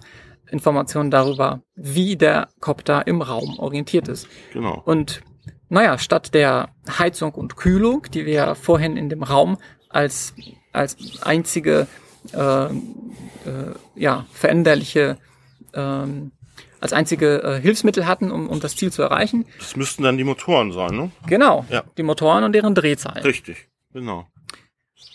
[0.50, 4.28] Informationen darüber, wie der Kopter im Raum orientiert ist.
[4.54, 4.82] Genau.
[4.86, 5.22] Und
[5.70, 6.70] naja, statt der
[7.00, 9.58] Heizung und Kühlung, die wir ja vorhin in dem Raum
[9.90, 10.34] als,
[10.72, 11.88] als einzige
[12.34, 12.70] äh, äh,
[13.96, 15.18] ja, veränderliche,
[15.74, 16.32] ähm,
[16.80, 19.46] als einzige äh, Hilfsmittel hatten, um, um das Ziel zu erreichen.
[19.60, 21.12] Das müssten dann die Motoren sein, ne?
[21.28, 21.84] Genau, Ja.
[21.98, 23.22] die Motoren und deren Drehzahl.
[23.24, 23.70] Richtig.
[23.94, 24.26] Genau.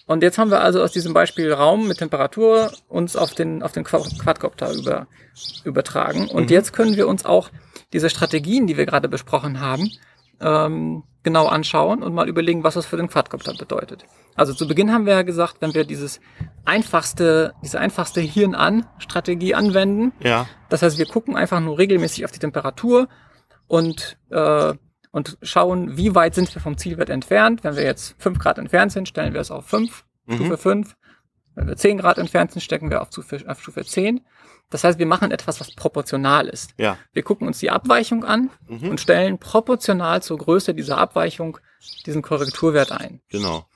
[0.06, 3.72] Und jetzt haben wir also aus diesem Beispiel Raum mit Temperatur uns auf den, auf
[3.72, 5.06] den Qua- Quadcopter über,
[5.64, 6.28] übertragen.
[6.28, 6.48] Und Mhm.
[6.50, 7.50] jetzt können wir uns auch
[7.92, 9.90] diese Strategien, die wir gerade besprochen haben,
[10.40, 14.04] ähm, genau anschauen und mal überlegen, was das für den Quadcopter bedeutet.
[14.34, 16.20] Also zu Beginn haben wir ja gesagt, wenn wir dieses
[16.64, 20.46] einfachste, diese einfachste Hirn-an-Strategie anwenden, Ja.
[20.68, 23.08] das heißt, wir gucken einfach nur regelmäßig auf die Temperatur
[23.66, 24.74] und, äh,
[25.18, 27.64] und schauen, wie weit sind wir vom Zielwert entfernt.
[27.64, 30.34] Wenn wir jetzt 5 Grad entfernt sind, stellen wir es auf 5, Mhm.
[30.36, 30.96] Stufe 5.
[31.54, 34.20] Wenn wir 10 Grad entfernt sind, stecken wir auf Stufe, auf Stufe 10.
[34.70, 36.70] Das heißt, wir machen etwas, was proportional ist.
[36.78, 36.96] Ja.
[37.12, 38.90] Wir gucken uns die Abweichung an Mhm.
[38.90, 41.58] und stellen proportional zur Größe dieser Abweichung
[42.06, 43.20] diesen Korrekturwert ein.
[43.28, 43.66] Genau.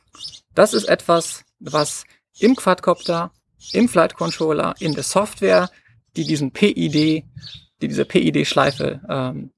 [0.55, 2.05] Das ist etwas, was
[2.39, 3.33] im Quadcopter,
[3.73, 5.71] im Flight Controller, in der Software,
[6.17, 7.25] die diesen PID, die
[7.89, 9.51] diese PID-Schleife ähm,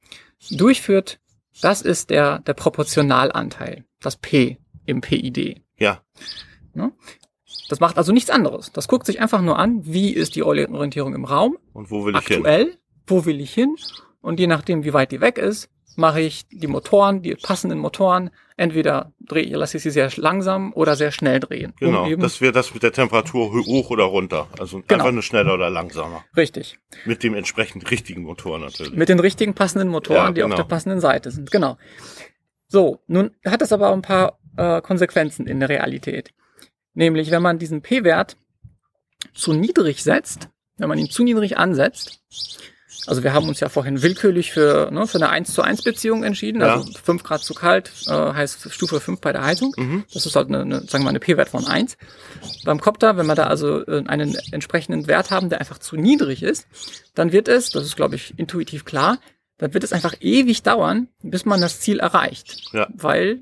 [0.51, 1.19] durchführt,
[1.61, 5.63] das ist der, der Proportionalanteil, das P im PID.
[5.79, 6.03] Ja.
[7.69, 8.73] Das macht also nichts anderes.
[8.73, 12.15] Das guckt sich einfach nur an, wie ist die Orientierung im Raum, Und wo will
[12.17, 12.37] ich hin?
[12.39, 13.77] aktuell, wo will ich hin
[14.21, 18.31] und je nachdem, wie weit die weg ist, mache ich die Motoren, die passenden Motoren,
[18.57, 21.71] entweder drehe, lasse ich sie sehr langsam oder sehr schnell drehen.
[21.73, 22.07] um Genau.
[22.09, 24.49] eben, Das wäre das mit der Temperatur ho- hoch oder runter.
[24.59, 25.03] Also Genau.
[25.05, 26.25] einfach nur schneller oder langsamer.
[26.37, 26.79] richtig.
[27.05, 28.93] Mit dem entsprechend richtigen Motor natürlich.
[28.95, 30.57] Mit den richtigen passenden Motoren, Ja, die auf genau.
[30.63, 31.51] der passenden Seite sind.
[31.51, 31.77] Genau.
[32.69, 36.31] So, nun hat das aber auch ein paar äh, Konsequenzen in der Realität.
[36.95, 38.37] Nämlich, wenn man diesen P-Wert
[39.33, 42.21] zu niedrig setzt, wenn man ihn zu niedrig ansetzt,
[43.07, 46.25] also wir haben uns ja vorhin willkürlich für, ne, für eine 1 zu 1 Beziehung
[46.25, 46.75] entschieden, Ja.
[46.77, 49.75] also 5 Grad zu kalt äh, heißt Stufe 5 bei der Heizung.
[49.77, 50.05] Mhm.
[50.13, 51.97] Das ist halt eine, eine sagen wir mal, eine P-Wert von 1.
[52.65, 56.43] Beim Copter, wenn wir da also äh, einen entsprechenden Wert haben, der einfach zu niedrig
[56.43, 56.67] ist,
[57.15, 59.19] dann wird es, das ist glaube ich intuitiv klar,
[59.59, 62.57] dann wird es einfach ewig dauern, bis man das Ziel erreicht.
[62.73, 62.89] Ja.
[62.95, 63.41] Weil,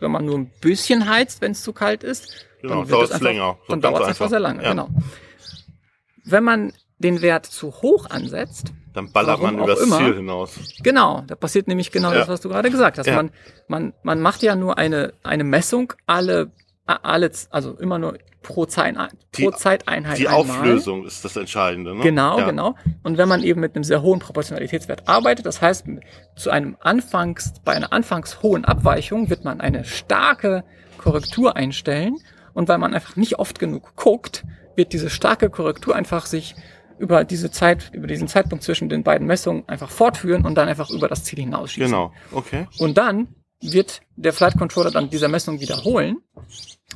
[0.00, 2.28] wenn man nur ein bisschen heizt, wenn es zu kalt ist,
[2.60, 3.58] Genau, dann dauert es länger.
[3.68, 4.28] Dann dauert es einfach einfach.
[4.30, 4.70] sehr lange, Ja.
[4.70, 4.88] genau.
[6.24, 9.98] Wenn man den Wert zu hoch ansetzt, Dann ballert man übers immer.
[9.98, 10.58] Ziel hinaus.
[10.82, 12.18] Genau, da passiert nämlich genau Ja.
[12.20, 13.06] das, was du gerade gesagt hast.
[13.06, 13.16] Ja.
[13.16, 13.30] Man,
[13.68, 16.50] man, man macht ja nur eine, eine Messung alle,
[16.86, 20.58] alle, also immer nur pro, Zeit, pro Die- Zeiteinheit Die einmal.
[20.58, 21.94] Auflösung ist das Entscheidende.
[21.96, 22.02] Ne?
[22.02, 22.46] Genau, ja.
[22.46, 22.74] genau.
[23.02, 25.86] Und wenn man eben mit einem sehr hohen Proportionalitätswert arbeitet, das heißt,
[26.36, 30.64] zu einem Anfangs, bei einer anfangs hohen Abweichung wird man eine starke
[30.98, 32.16] Korrektur einstellen.
[32.54, 34.44] Und weil man einfach nicht oft genug guckt,
[34.76, 36.54] wird diese starke Korrektur einfach sich
[37.02, 40.88] über diese Zeit, über diesen Zeitpunkt zwischen den beiden Messungen einfach fortführen und dann einfach
[40.88, 41.90] über das Ziel hinausschießen.
[41.90, 42.12] Genau.
[42.30, 42.68] Okay.
[42.78, 43.26] Und dann
[43.60, 46.18] wird der Flight Controller dann diese Messung wiederholen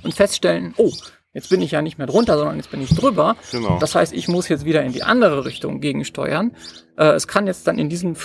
[0.02, 0.92] und feststellen, oh,
[1.32, 3.36] Jetzt bin ich ja nicht mehr drunter, sondern jetzt bin ich drüber.
[3.52, 3.78] Genau.
[3.78, 6.56] Das heißt, ich muss jetzt wieder in die andere Richtung gegensteuern.
[6.96, 8.16] Äh, es kann jetzt dann in diesem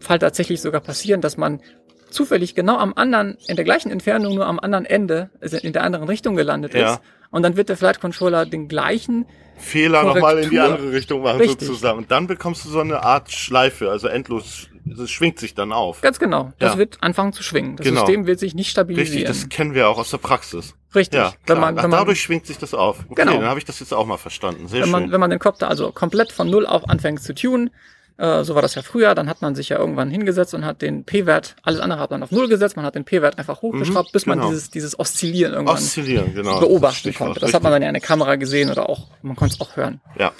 [0.00, 1.60] Fall tatsächlich sogar passieren, dass man
[2.08, 5.82] zufällig genau am anderen, in der gleichen Entfernung, nur am anderen Ende, also in der
[5.82, 6.94] anderen Richtung gelandet Ja.
[6.94, 7.00] ist.
[7.34, 11.38] Und dann wird der Flight Controller den gleichen, Fehler nochmal in die andere Richtung machen
[11.40, 11.66] Richtig.
[11.66, 11.98] sozusagen.
[11.98, 14.68] Und dann bekommst du so eine Art Schleife, also endlos,
[15.02, 16.00] es schwingt sich dann auf.
[16.00, 16.78] ganz genau, das Ja.
[16.78, 17.76] wird anfangen zu schwingen.
[17.76, 18.00] Das Genau.
[18.00, 19.26] System wird sich nicht Richtig, stabilisieren.
[19.26, 20.74] das kennen wir auch aus der Praxis.
[20.94, 21.18] Richtig.
[21.18, 23.00] Ja, wenn man, Ach, wenn man, dadurch schwingt sich das auf.
[23.08, 23.38] Okay, Genau.
[23.38, 24.68] dann habe ich das jetzt auch mal verstanden.
[24.68, 25.12] Sehr wenn man, schön.
[25.12, 27.70] wenn man den Copter also komplett von Null auf anfängt zu tunen,
[28.16, 30.82] äh, so war das ja früher, dann hat man sich ja irgendwann hingesetzt und hat
[30.82, 34.12] den P-Wert, alles andere hat man auf Null gesetzt, man hat den P-Wert einfach hochgeschraubt,
[34.12, 34.50] bis man genau.
[34.50, 36.60] dieses, dieses Oszillieren irgendwann Oszillieren, genau.
[36.60, 37.40] beobachten Stichwort, konnte.
[37.40, 39.76] Das hat man dann ja in der Kamera gesehen oder auch, man konnte es auch
[39.76, 40.00] hören.
[40.18, 40.32] Ja,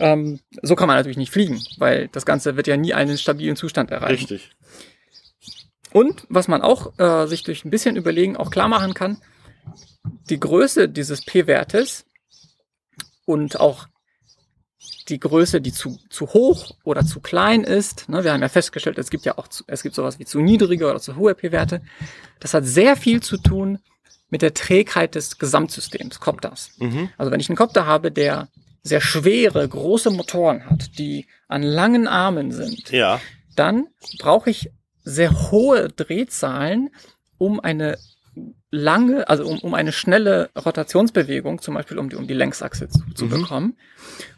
[0.00, 3.56] Ähm, so kann man natürlich nicht fliegen, weil das Ganze wird ja nie einen stabilen
[3.56, 4.26] Zustand erreichen.
[4.26, 4.50] richtig.
[5.92, 9.18] Und was man auch äh, sich durch ein bisschen Überlegen auch klar machen kann,
[10.30, 12.04] die Größe dieses P-Wertes
[13.24, 13.86] und auch
[15.08, 18.08] die Größe, die zu, zu hoch oder zu klein ist.
[18.08, 20.40] Ne, wir haben ja festgestellt, es gibt ja auch zu, es gibt sowas wie zu
[20.40, 21.82] niedrige oder zu hohe P-Werte.
[22.40, 23.78] Das hat sehr viel zu tun
[24.30, 26.72] mit der Trägheit des Gesamtsystems, Copters.
[26.78, 27.10] Mhm.
[27.16, 28.48] Also wenn ich einen Copter habe, der
[28.82, 33.20] sehr schwere, große Motoren hat, die an langen Armen sind, Ja,
[33.56, 33.86] dann
[34.18, 34.70] brauche ich
[35.02, 36.90] sehr hohe Drehzahlen,
[37.38, 37.98] um eine
[38.70, 43.00] lange, also um, um eine schnelle Rotationsbewegung, zum Beispiel um die, um die Längsachse zu,
[43.14, 43.30] zu Mhm.
[43.30, 43.76] bekommen.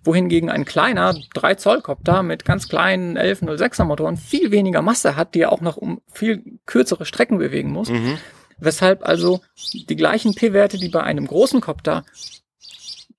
[0.04, 5.34] Wohingegen ein kleiner 3 Zoll Kopter mit ganz kleinen 1106er Motoren viel weniger Masse hat,
[5.34, 7.88] die er auch noch um viel kürzere Strecken bewegen muss.
[7.90, 8.18] mhm.
[8.58, 9.40] Weshalb also
[9.88, 12.04] die gleichen P-Werte, die bei einem großen Kopter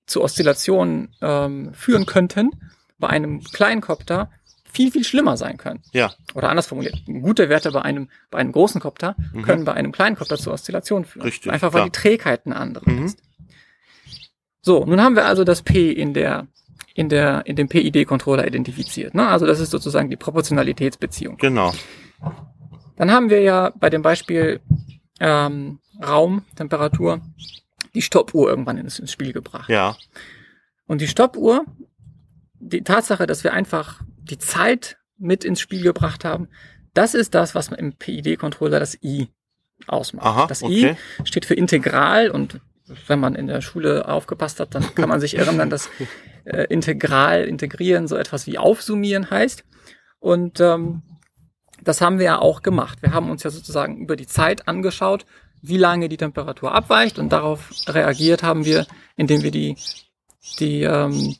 [0.06, 2.50] zu Oszillationen ähm, führen könnten,
[2.98, 4.30] bei einem kleinen Kopter
[4.72, 5.82] viel, viel schlimmer sein können.
[5.92, 9.42] ja, Oder anders formuliert, gute Werte bei einem, bei einem großen Kopter Mhm.
[9.42, 11.22] können bei einem kleinen Kopter zu Oszillationen führen.
[11.24, 11.84] Richtig, Einfach weil klar.
[11.86, 13.04] die Trägheit eine andere Mhm.
[13.04, 13.18] ist.
[14.62, 16.46] So, nun haben wir also das P in der,
[16.94, 19.14] in der, in dem PID-Controller identifiziert.
[19.14, 19.26] Ne?
[19.28, 21.36] Also das ist sozusagen die Proportionalitätsbeziehung.
[21.36, 21.72] genau.
[22.96, 24.60] Dann haben wir ja bei dem Beispiel
[25.18, 27.20] ähm, Raum, Temperatur,
[27.94, 29.68] die Stoppuhr irgendwann ins, ins Spiel gebracht.
[29.68, 29.96] Ja,
[30.86, 31.64] Und die Stoppuhr,
[32.60, 36.48] die Tatsache, dass wir einfach die Zeit mit ins Spiel gebracht haben,
[36.94, 39.28] das ist das, was im PID-Controller das I
[39.86, 40.26] ausmacht.
[40.26, 40.96] Aha, das okay.
[41.20, 42.60] I steht für Integral und
[43.06, 45.88] wenn man in der Schule aufgepasst hat, dann kann man sich erinnern, dass
[46.44, 49.64] äh, Integral, integrieren so etwas wie aufsummieren heißt.
[50.18, 51.02] Und ähm,
[51.82, 53.02] das haben wir ja auch gemacht.
[53.02, 55.26] Wir haben uns ja sozusagen über die Zeit angeschaut,
[55.62, 59.76] wie lange die Temperatur abweicht und darauf reagiert haben wir, indem wir die,
[60.58, 61.36] die, ähm,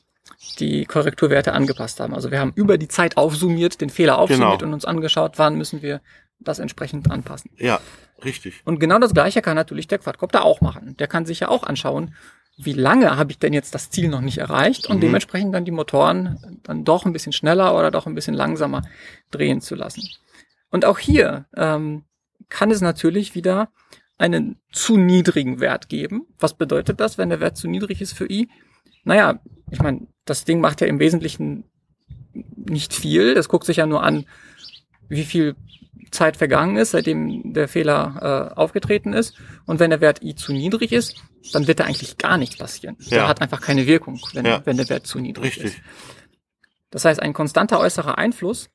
[0.59, 2.13] die Korrekturwerte angepasst haben.
[2.13, 4.67] Also wir haben über die Zeit aufsummiert, den Fehler aufsummiert Genau.
[4.69, 6.01] und uns angeschaut, wann müssen wir
[6.39, 7.51] das entsprechend anpassen.
[7.57, 7.79] ja,
[8.23, 8.61] richtig.
[8.65, 10.95] Und genau das Gleiche kann natürlich der Quadcopter auch machen.
[10.97, 12.13] Der kann sich ja auch anschauen,
[12.57, 15.01] wie lange habe ich denn jetzt das Ziel noch nicht erreicht und Mhm.
[15.01, 18.83] dementsprechend dann die Motoren dann doch ein bisschen schneller oder doch ein bisschen langsamer
[19.31, 20.07] drehen zu lassen.
[20.69, 22.03] Und auch hier ähm,
[22.49, 23.69] kann es natürlich wieder
[24.19, 26.27] einen zu niedrigen Wert geben.
[26.39, 28.47] Was bedeutet das, wenn der Wert zu niedrig ist für i?
[29.03, 29.39] Naja,
[29.71, 31.65] ich meine, das Ding macht ja im Wesentlichen
[32.55, 33.33] nicht viel.
[33.35, 34.25] Das guckt sich ja nur an,
[35.09, 35.55] wie viel
[36.11, 39.35] Zeit vergangen ist, seitdem der Fehler äh, aufgetreten ist.
[39.65, 41.15] Und wenn der Wert i zu niedrig ist,
[41.51, 42.95] dann wird da eigentlich gar nichts passieren.
[43.09, 43.27] Der Ja.
[43.27, 44.61] hat einfach keine Wirkung, wenn, Ja.
[44.65, 45.63] wenn der Wert zu niedrig ist.
[45.63, 45.83] Richtig.
[46.91, 48.69] Das heißt, ein konstanter äußerer Einfluss,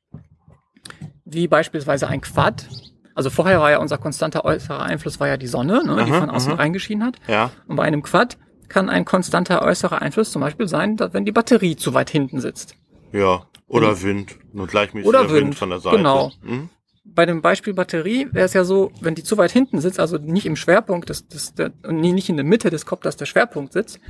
[1.25, 2.69] wie beispielsweise ein Quad,
[3.15, 6.21] also vorher war ja unser konstanter äußerer Einfluss war ja die Sonne, ne, die Aha,
[6.21, 6.59] von außen aha.
[6.59, 7.17] reingeschienen hat.
[7.29, 8.37] Ja, Und bei einem Quad
[8.69, 12.41] kann ein konstanter äußerer Einfluss zum Beispiel sein, dass, wenn die Batterie zu weit hinten
[12.41, 12.75] sitzt.
[13.13, 13.43] ja.
[13.71, 14.39] Oder Wind.
[14.55, 15.49] Nur gleichmäßiger Oder Wind.
[15.49, 15.99] Wind, von der Seite.
[15.99, 16.33] genau.
[16.43, 16.71] Mhm.
[17.05, 20.17] Bei dem Beispiel Batterie wäre es ja so, wenn die zu weit hinten sitzt, also
[20.17, 24.01] nicht im Schwerpunkt des, des der, nicht in der Mitte des Kopters der Schwerpunkt sitzt,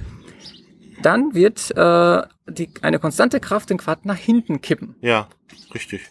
[1.03, 4.95] dann wird äh, die, eine konstante Kraft den Quad nach hinten kippen.
[5.01, 5.29] Ja,
[5.75, 6.03] richtig.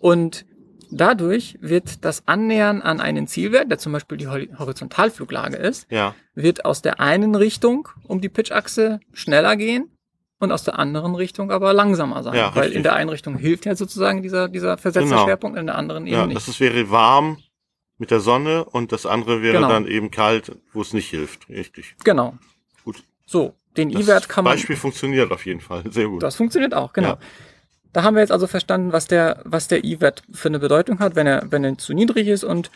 [0.00, 0.44] Und
[0.92, 6.14] dadurch wird das Annähern an einen Zielwert, der zum Beispiel die Hori- Horizontalfluglage ist, Ja,
[6.34, 9.90] wird aus der einen Richtung um die Pitchachse schneller gehen
[10.38, 12.34] und aus der anderen Richtung aber langsamer sein.
[12.34, 12.76] Ja, Weil richtig.
[12.76, 15.24] in der einen Richtung hilft ja sozusagen dieser, dieser versetzte Genau.
[15.24, 16.26] Schwerpunkt, in der anderen eben ja.
[16.26, 16.36] nicht.
[16.36, 17.38] Das ist, wäre warm
[17.98, 19.68] mit der Sonne und das andere wäre Genau.
[19.68, 21.48] dann eben kalt, wo es nicht hilft.
[21.48, 21.94] Richtig.
[22.04, 22.34] Genau.
[22.84, 23.04] Gut.
[23.26, 24.54] So, den Das I-Wert kann man.
[24.54, 25.84] Beispiel funktioniert auf jeden Fall.
[25.90, 26.22] Sehr gut.
[26.22, 27.10] Das funktioniert auch, genau.
[27.10, 27.18] Ja.
[27.92, 31.14] Da haben wir jetzt also verstanden, was der, was der I-Wert für eine Bedeutung hat,
[31.14, 32.70] wenn er, wenn er zu niedrig ist und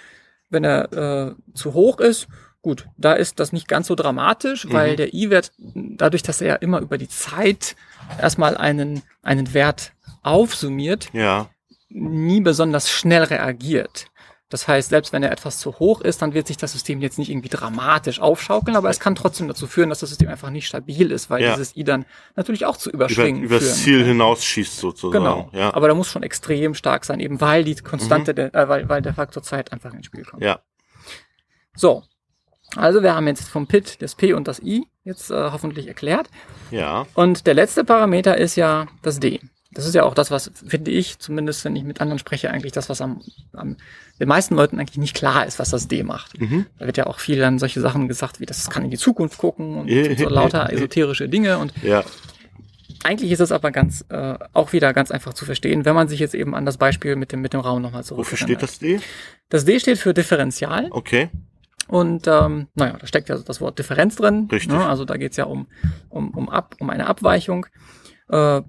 [0.50, 2.29] wenn er äh, zu hoch ist.
[2.62, 4.96] Gut, da ist das nicht ganz so dramatisch, weil Mhm.
[4.96, 7.76] der I-Wert, dadurch, dass er ja immer über die Zeit
[8.20, 11.48] erstmal einen, einen Wert aufsummiert, ja,
[11.88, 14.07] nie besonders schnell reagiert.
[14.49, 17.19] Das heißt, selbst wenn er etwas zu hoch ist, dann wird sich das System jetzt
[17.19, 20.69] nicht irgendwie dramatisch aufschaukeln, aber es kann trotzdem dazu führen, dass das System einfach nicht
[20.69, 21.55] stabil ist, weil Ja.
[21.57, 22.07] dieses I dann
[22.37, 24.09] natürlich auch zu Über, Überschwingen übers führen Ziel kann.
[24.09, 25.25] hinausschießt sozusagen.
[25.25, 25.51] Genau.
[25.53, 25.75] Ja.
[25.75, 28.37] Aber da muss schon extrem stark sein, eben weil die Konstante, Mhm.
[28.37, 30.43] der, äh, weil, weil der Faktor Zeit einfach ins Spiel kommt.
[30.45, 30.61] ja.
[31.75, 32.05] So.
[32.75, 36.29] Also wir haben jetzt vom Pit das P und das I jetzt äh, hoffentlich erklärt.
[36.71, 37.07] Ja.
[37.15, 39.41] Und der letzte Parameter ist ja das D.
[39.77, 42.73] Das ist ja auch das, was, finde ich, zumindest wenn ich mit anderen spreche, eigentlich
[42.73, 43.21] das, was am,
[43.53, 43.77] am
[44.19, 46.41] den meisten Leuten eigentlich nicht klar ist, was das D macht.
[46.41, 46.65] Mhm.
[46.79, 49.37] Da wird ja auch viel dann solche Sachen gesagt, wie das kann in die Zukunft
[49.37, 51.59] gucken und so lauter esoterische Dinge.
[51.59, 52.05] Und Ja.
[53.05, 56.21] eigentlich ist es aber ganz, äh, auch wieder ganz einfach zu verstehen, wenn man sich
[56.21, 58.21] jetzt eben an das Beispiel mit dem, mit dem Raum nochmal zurück.
[58.21, 58.99] Wofür steht das D?
[59.51, 60.89] Das D steht für Differential.
[60.91, 61.29] Okay.
[61.89, 64.49] Und ähm, naja, da steckt ja das Wort Differenz drin.
[64.51, 64.73] Richtig.
[64.73, 64.87] Ne?
[64.87, 65.67] Also da geht's ja um,
[66.09, 67.67] um, um, ab, um eine Abweichung.
[68.31, 68.62] Äh,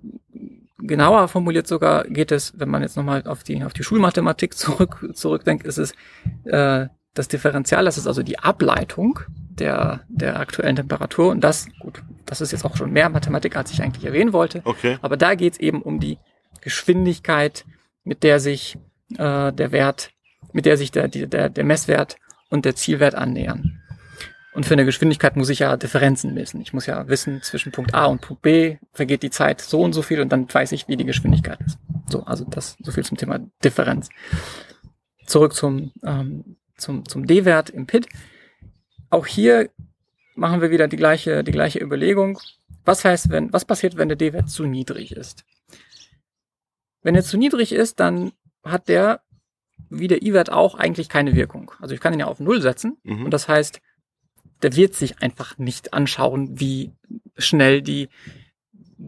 [0.80, 5.10] genauer formuliert sogar geht es, wenn man jetzt nochmal auf die, auf die Schulmathematik zurück,
[5.14, 5.94] zurückdenkt, ist es
[6.46, 11.32] äh, das Differential, das ist also die Ableitung der, der aktuellen Temperatur.
[11.32, 14.62] Und das, gut, das ist jetzt auch schon mehr Mathematik, als ich eigentlich erwähnen wollte.
[14.64, 14.98] Okay.
[15.02, 16.20] Aber da geht's eben um die
[16.62, 17.66] Geschwindigkeit,
[18.04, 18.78] mit der sich
[19.18, 20.12] äh, der Wert,
[20.54, 22.18] mit der sich der, der, der Messwert
[22.50, 23.82] und der Zielwert annähern.
[24.58, 26.60] Und für eine Geschwindigkeit muss ich ja Differenzen messen.
[26.62, 29.94] Ich muss ja wissen, zwischen Punkt A und Punkt B vergeht die Zeit so und
[29.94, 31.78] so viel und dann weiß ich, wie die Geschwindigkeit ist.
[32.10, 34.10] So, also das so viel zum Thema Differenz.
[35.28, 38.08] Zurück zum, ähm, zum, zum D-Wert im PIT.
[39.12, 39.70] Auch hier
[40.34, 42.40] machen wir wieder die gleiche, die gleiche Überlegung.
[42.84, 45.46] Was heißt, wenn, was passiert, wenn der D-Wert zu niedrig ist?
[47.04, 48.32] Wenn er zu niedrig ist, dann
[48.64, 49.22] hat der,
[49.92, 51.72] wie der I-Wert auch, eigentlich keine Wirkung.
[51.80, 52.98] Also ich kann ihn ja auf Null setzen.
[53.04, 53.26] Mhm.
[53.26, 53.82] Und das heißt,
[54.62, 56.92] der wird sich einfach nicht anschauen, wie
[57.38, 58.10] schnell die,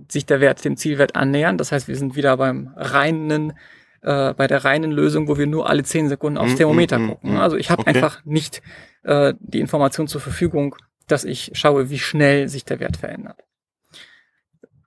[0.09, 1.57] sich der Wert dem Zielwert annähern.
[1.57, 3.53] Das heißt, wir sind wieder beim reinen,
[4.01, 7.03] äh, bei der reinen Lösung, wo wir nur alle 10 Sekunden aufs Mm, Thermometer mm,
[7.03, 7.33] mm, gucken.
[7.33, 7.37] mm.
[7.37, 7.89] Also ich habe Okay.
[7.89, 8.61] einfach nicht
[9.03, 10.75] äh, die Information zur Verfügung,
[11.07, 13.41] dass ich schaue, wie schnell sich der Wert verändert.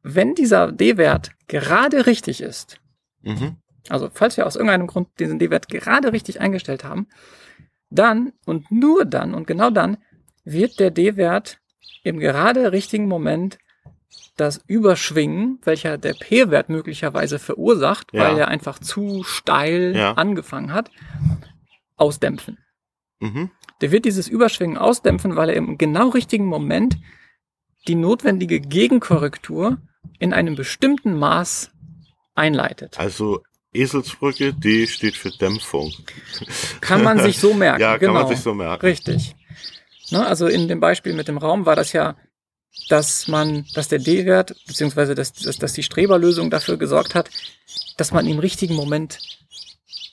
[0.02, 2.78] Wenn dieser D-Wert gerade richtig ist,
[3.22, 3.56] Mhm.
[3.88, 7.06] also falls wir aus irgendeinem Grund diesen D-Wert gerade richtig eingestellt haben,
[7.90, 9.98] dann und nur dann und genau dann
[10.44, 11.58] wird der D-Wert
[12.02, 13.58] im gerade richtigen Moment
[14.36, 18.24] das Überschwingen, welcher der P-Wert möglicherweise verursacht, Ja.
[18.24, 20.12] weil er einfach zu steil Ja.
[20.14, 20.90] angefangen hat,
[21.96, 22.58] ausdämpfen.
[23.20, 23.50] Mhm.
[23.80, 26.96] Der wird dieses Überschwingen ausdämpfen, weil er im genau richtigen Moment
[27.88, 29.78] die notwendige Gegenkorrektur
[30.18, 31.70] in einem bestimmten Maß
[32.34, 32.98] einleitet.
[32.98, 35.92] Also Eselsbrücke, D steht für Dämpfung.
[36.80, 37.80] Kann man sich so merken.
[37.80, 38.12] Ja, kann genau.
[38.14, 38.84] man sich so merken.
[38.86, 39.34] Richtig.
[40.12, 42.16] Ne, also in dem Beispiel mit dem Raum war das ja,
[42.88, 47.30] dass man, dass der D-Wert, beziehungsweise dass, dass, dass die Streberlösung dafür gesorgt hat,
[47.96, 49.18] dass man im richtigen Moment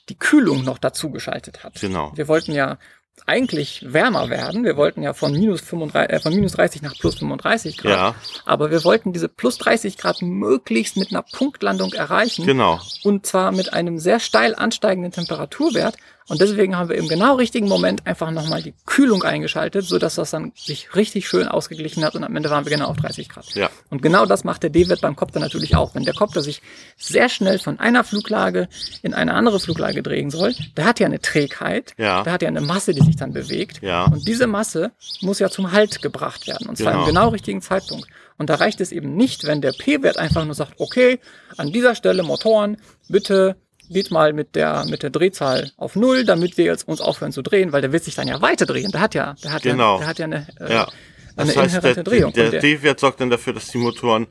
[0.08, 1.80] die Kühlung noch dazu geschaltet hat.
[1.80, 2.12] Genau.
[2.14, 2.78] Wir wollten ja
[3.26, 4.64] eigentlich wärmer werden.
[4.64, 7.92] Wir wollten ja von minus 35, äh, von minus 30 nach plus 35 Grad.
[7.92, 12.46] Ja, Aber wir wollten diese plus 30 Grad möglichst mit einer Punktlandung erreichen.
[12.46, 12.80] genau.
[13.02, 15.96] Und zwar mit einem sehr steil ansteigenden Temperaturwert.
[16.30, 20.30] Und deswegen haben wir im genau richtigen Moment einfach nochmal die Kühlung eingeschaltet, sodass das
[20.30, 23.52] dann sich richtig schön ausgeglichen hat und am Ende waren wir genau auf 30 Grad.
[23.56, 23.68] Ja.
[23.90, 25.94] Und genau das macht der D-Wert beim Copter natürlich auch.
[25.96, 26.62] Wenn der Copter sich
[26.96, 28.68] sehr schnell von einer Fluglage
[29.02, 32.22] in eine andere Fluglage drehen soll, der hat ja eine Trägheit, Ja.
[32.22, 33.82] der hat ja eine Masse, die sich dann bewegt.
[33.82, 34.04] Ja.
[34.04, 36.68] Und diese Masse muss ja zum Halt gebracht werden.
[36.68, 37.02] Und zwar Genau.
[37.02, 38.06] im genau richtigen Zeitpunkt.
[38.38, 41.18] Und da reicht es eben nicht, wenn der P-Wert einfach nur sagt, okay,
[41.56, 42.76] an dieser Stelle Motoren,
[43.08, 43.56] bitte
[43.90, 47.42] geht mal mit der, mit der Drehzahl auf Null, damit wir jetzt uns aufhören zu
[47.42, 48.90] drehen, weil der wird sich dann ja weiter drehen.
[48.92, 49.94] Der hat ja, der hat Genau.
[49.94, 50.88] ja, der hat ja eine, äh, Ja.
[51.36, 52.32] eine heißt, inhärente der, Drehung.
[52.32, 54.26] der der- D-Wert sorgt dann dafür, dass die Motoren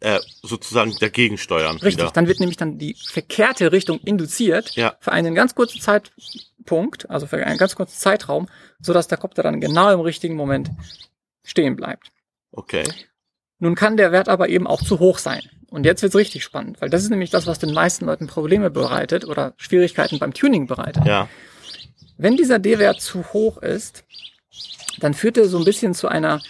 [0.00, 1.76] äh, sozusagen dagegen steuern.
[1.76, 2.10] Richtig, Wieder.
[2.12, 4.96] dann wird nämlich dann die verkehrte Richtung induziert Ja.
[4.98, 8.48] für einen ganz kurzen Zeitpunkt, also für einen ganz kurzen Zeitraum,
[8.80, 10.70] so dass der Kopter dann genau im richtigen Moment
[11.44, 12.08] stehen bleibt.
[12.50, 12.82] Okay.
[13.60, 15.42] Nun kann der Wert aber eben auch zu hoch sein.
[15.72, 18.70] Und jetzt wird's richtig spannend, weil das ist nämlich das, was den meisten Leuten Probleme
[18.70, 21.06] bereitet oder Schwierigkeiten beim Tuning bereitet.
[21.06, 21.28] Ja.
[22.18, 24.04] Wenn dieser D-Wert zu hoch ist,
[25.00, 26.42] dann führt er so ein bisschen zu einer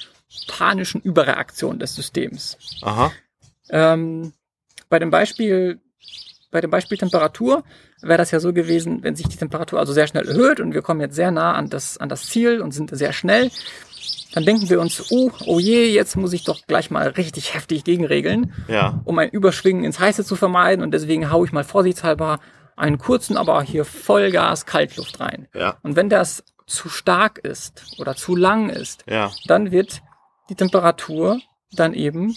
[0.48, 2.58] panischen Überreaktion des Systems.
[2.82, 3.12] Aha.
[3.70, 4.32] Ähm,
[4.88, 5.80] bei dem Beispiel,
[6.50, 7.62] bei dem Beispiel Temperatur
[8.00, 10.82] wäre das ja so gewesen, wenn sich die Temperatur also sehr schnell erhöht und wir
[10.82, 13.52] kommen jetzt sehr nah an das, an das Ziel und sind sehr schnell,
[14.32, 17.84] dann denken wir uns, oh, oh je, jetzt muss ich doch gleich mal richtig heftig
[17.84, 19.00] gegenregeln, Ja.
[19.04, 22.40] um ein Überschwingen ins Heiße zu vermeiden und deswegen haue ich mal vorsichtshalber
[22.76, 25.48] einen kurzen, aber hier Vollgas Kaltluft rein.
[25.54, 25.76] Ja.
[25.82, 29.30] Und wenn das zu stark ist oder zu lang ist, Ja.
[29.46, 30.00] dann wird
[30.48, 31.38] die Temperatur
[31.72, 32.34] dann eben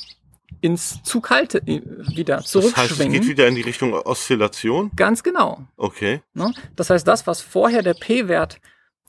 [0.61, 1.81] ins zu kalte äh,
[2.15, 3.13] wieder Das heißt, es zurückschwingen.
[3.21, 4.91] geht wieder in die Richtung Oszillation.
[4.95, 5.61] Ganz genau.
[5.77, 6.21] Okay.
[6.33, 6.53] Ne?
[6.75, 8.59] Das heißt, das, was vorher der P-Wert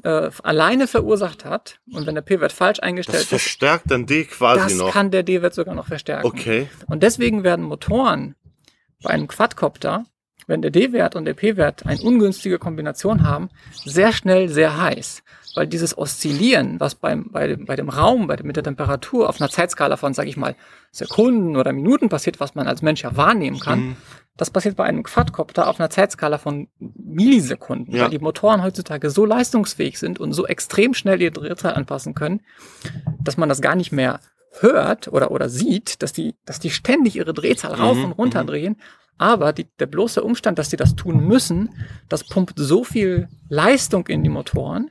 [0.03, 4.25] äh, alleine verursacht hat, und wenn der P-Wert falsch Das eingestellt ist, verstärkt dann D
[4.25, 4.93] quasi das noch.
[4.93, 6.27] kann der D-Wert sogar noch verstärken.
[6.27, 6.69] Okay.
[6.87, 8.35] Und deswegen werden Motoren
[9.03, 10.05] bei einem Quadcopter,
[10.47, 13.51] wenn der D-Wert und der P-Wert eine ungünstige Kombination haben,
[13.85, 15.23] sehr schnell sehr heiß.
[15.57, 19.29] Weil dieses Oszillieren, was beim, bei, dem, bei dem Raum, bei dem, mit der Temperatur
[19.29, 20.55] auf einer Zeitskala von, sage ich mal,
[20.93, 23.97] Sekunden oder Minuten passiert, was man als Mensch ja wahrnehmen kann, Mhm.
[24.37, 28.05] Das passiert bei einem Quadcopter auf einer Zeitskala von Millisekunden, Ja.
[28.05, 32.41] weil die Motoren heutzutage so leistungsfähig sind und so extrem schnell ihre Drehzahl anpassen können,
[33.23, 34.21] dass man das gar nicht mehr
[34.61, 38.45] hört oder, oder sieht, dass die, dass die ständig ihre Drehzahl rauf Mhm, und runter
[38.45, 38.77] drehen.
[39.19, 41.71] Aber die, der bloße Umstand, dass die das tun müssen,
[42.09, 44.91] das pumpt so viel Leistung in die Motoren,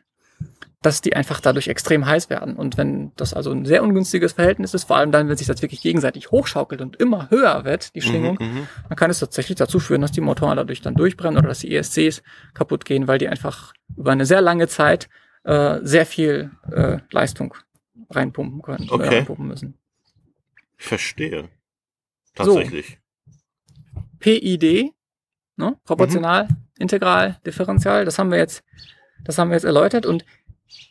[0.86, 2.56] dass die einfach dadurch extrem heiß werden.
[2.56, 5.62] Und wenn das also ein sehr ungünstiges Verhältnis ist, vor allem dann, wenn sich das
[5.62, 8.68] wirklich gegenseitig hochschaukelt und immer höher wird, die Schwingung, Mhm, mhm.
[8.88, 11.76] dann kann es tatsächlich dazu führen, dass die Motoren dadurch dann durchbrennen oder dass die
[11.76, 12.22] ESCs
[12.54, 15.10] kaputt gehen, weil die einfach über eine sehr lange Zeit
[15.44, 17.56] äh, sehr viel äh, Leistung
[18.12, 19.16] reinpumpen können, oder Okay.
[19.18, 19.78] reinpumpen müssen.
[20.78, 21.50] Ich verstehe.
[22.36, 23.00] Tatsächlich.
[24.20, 24.92] PID,
[25.56, 25.78] ne?
[25.86, 28.64] proportional, integral, differential, das haben wir jetzt,
[29.24, 30.26] das haben wir jetzt erläutert und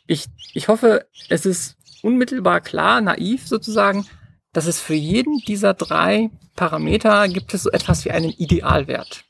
[0.07, 4.05] ich, ich hoffe, es ist unmittelbar klar, naiv sozusagen,
[4.53, 9.25] dass es für jeden dieser drei Parameter gibt es so etwas wie einen Idealwert.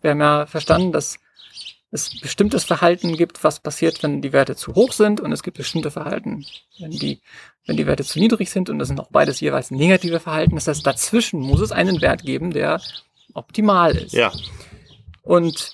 [0.00, 1.18] Wir haben ja verstanden, dass
[1.90, 5.56] es bestimmtes Verhalten gibt, was passiert, wenn die Werte zu hoch sind und es gibt
[5.56, 6.44] bestimmte Verhalten,
[6.78, 7.20] wenn die,
[7.66, 10.54] wenn die Werte zu niedrig sind und das sind auch beides jeweils negative Verhalten.
[10.54, 12.80] Das heißt, dazwischen muss es einen Wert geben, der
[13.32, 14.12] optimal ist.
[14.12, 14.32] Ja.
[15.22, 15.72] Und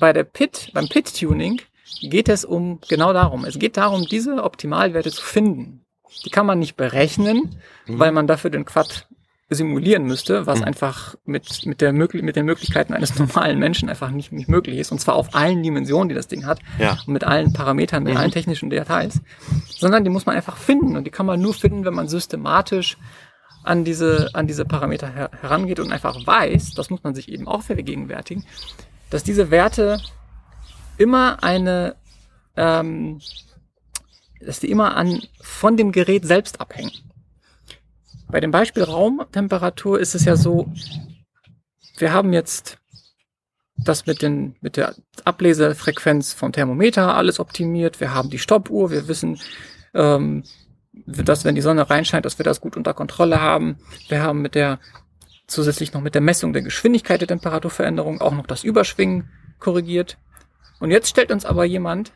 [0.00, 1.60] bei der Pit, beim Pit-Tuning
[2.00, 3.44] geht es um genau darum.
[3.44, 5.84] Es geht darum, diese Optimalwerte zu finden.
[6.24, 7.98] Die kann man nicht berechnen, Mhm.
[7.98, 9.08] weil man dafür den Quad
[9.48, 10.64] simulieren müsste, was Mhm.
[10.66, 14.78] einfach mit, mit, der möglich mit den Möglichkeiten eines normalen Menschen einfach nicht, nicht möglich
[14.78, 14.92] ist.
[14.92, 16.60] Und zwar auf allen Dimensionen, die das Ding hat.
[16.78, 16.92] Ja.
[17.06, 18.20] Und mit allen Parametern, mit Mhm.
[18.20, 19.20] allen technischen Details.
[19.68, 20.96] Sondern die muss man einfach finden.
[20.96, 22.96] Und die kann man nur finden, wenn man systematisch
[23.64, 27.46] an diese, an diese Parameter her herangeht und einfach weiß, das muss man sich eben
[27.46, 28.44] auch vergegenwärtigen,
[29.10, 30.00] dass diese Werte
[30.98, 31.96] immer eine,
[32.56, 33.20] ähm,
[34.40, 36.92] dass die immer an, von dem Gerät selbst abhängen.
[38.28, 40.72] Bei dem Beispiel Raumtemperatur ist es ja so,
[41.98, 42.78] wir haben jetzt
[43.76, 48.00] das mit, den, mit der Ablesefrequenz vom Thermometer alles optimiert.
[48.00, 48.90] Wir haben die Stoppuhr.
[48.90, 49.40] Wir wissen,
[49.94, 50.44] ähm,
[50.92, 53.78] dass wenn die Sonne reinscheint, dass wir das gut unter Kontrolle haben.
[54.08, 54.78] Wir haben mit der
[55.46, 60.18] zusätzlich noch mit der Messung der Geschwindigkeit der Temperaturveränderung auch noch das Überschwingen korrigiert.
[60.82, 62.12] Und jetzt stellt uns aber jemand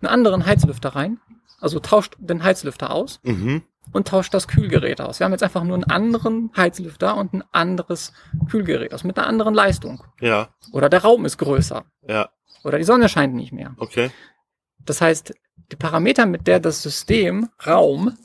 [0.00, 1.18] einen anderen Heizlüfter rein,
[1.60, 3.62] also tauscht den Heizlüfter aus Mhm.
[3.92, 5.18] und tauscht das Kühlgerät aus.
[5.18, 8.12] Wir haben jetzt einfach nur einen anderen Heizlüfter und ein anderes
[8.48, 10.04] Kühlgerät aus mit einer anderen Leistung.
[10.20, 10.50] Ja.
[10.70, 11.84] Oder der Raum ist größer.
[12.06, 12.28] Ja.
[12.62, 13.74] Oder die Sonne scheint nicht mehr.
[13.78, 14.12] Okay.
[14.78, 15.34] Das heißt,
[15.72, 18.16] die Parameter, mit der das System Raum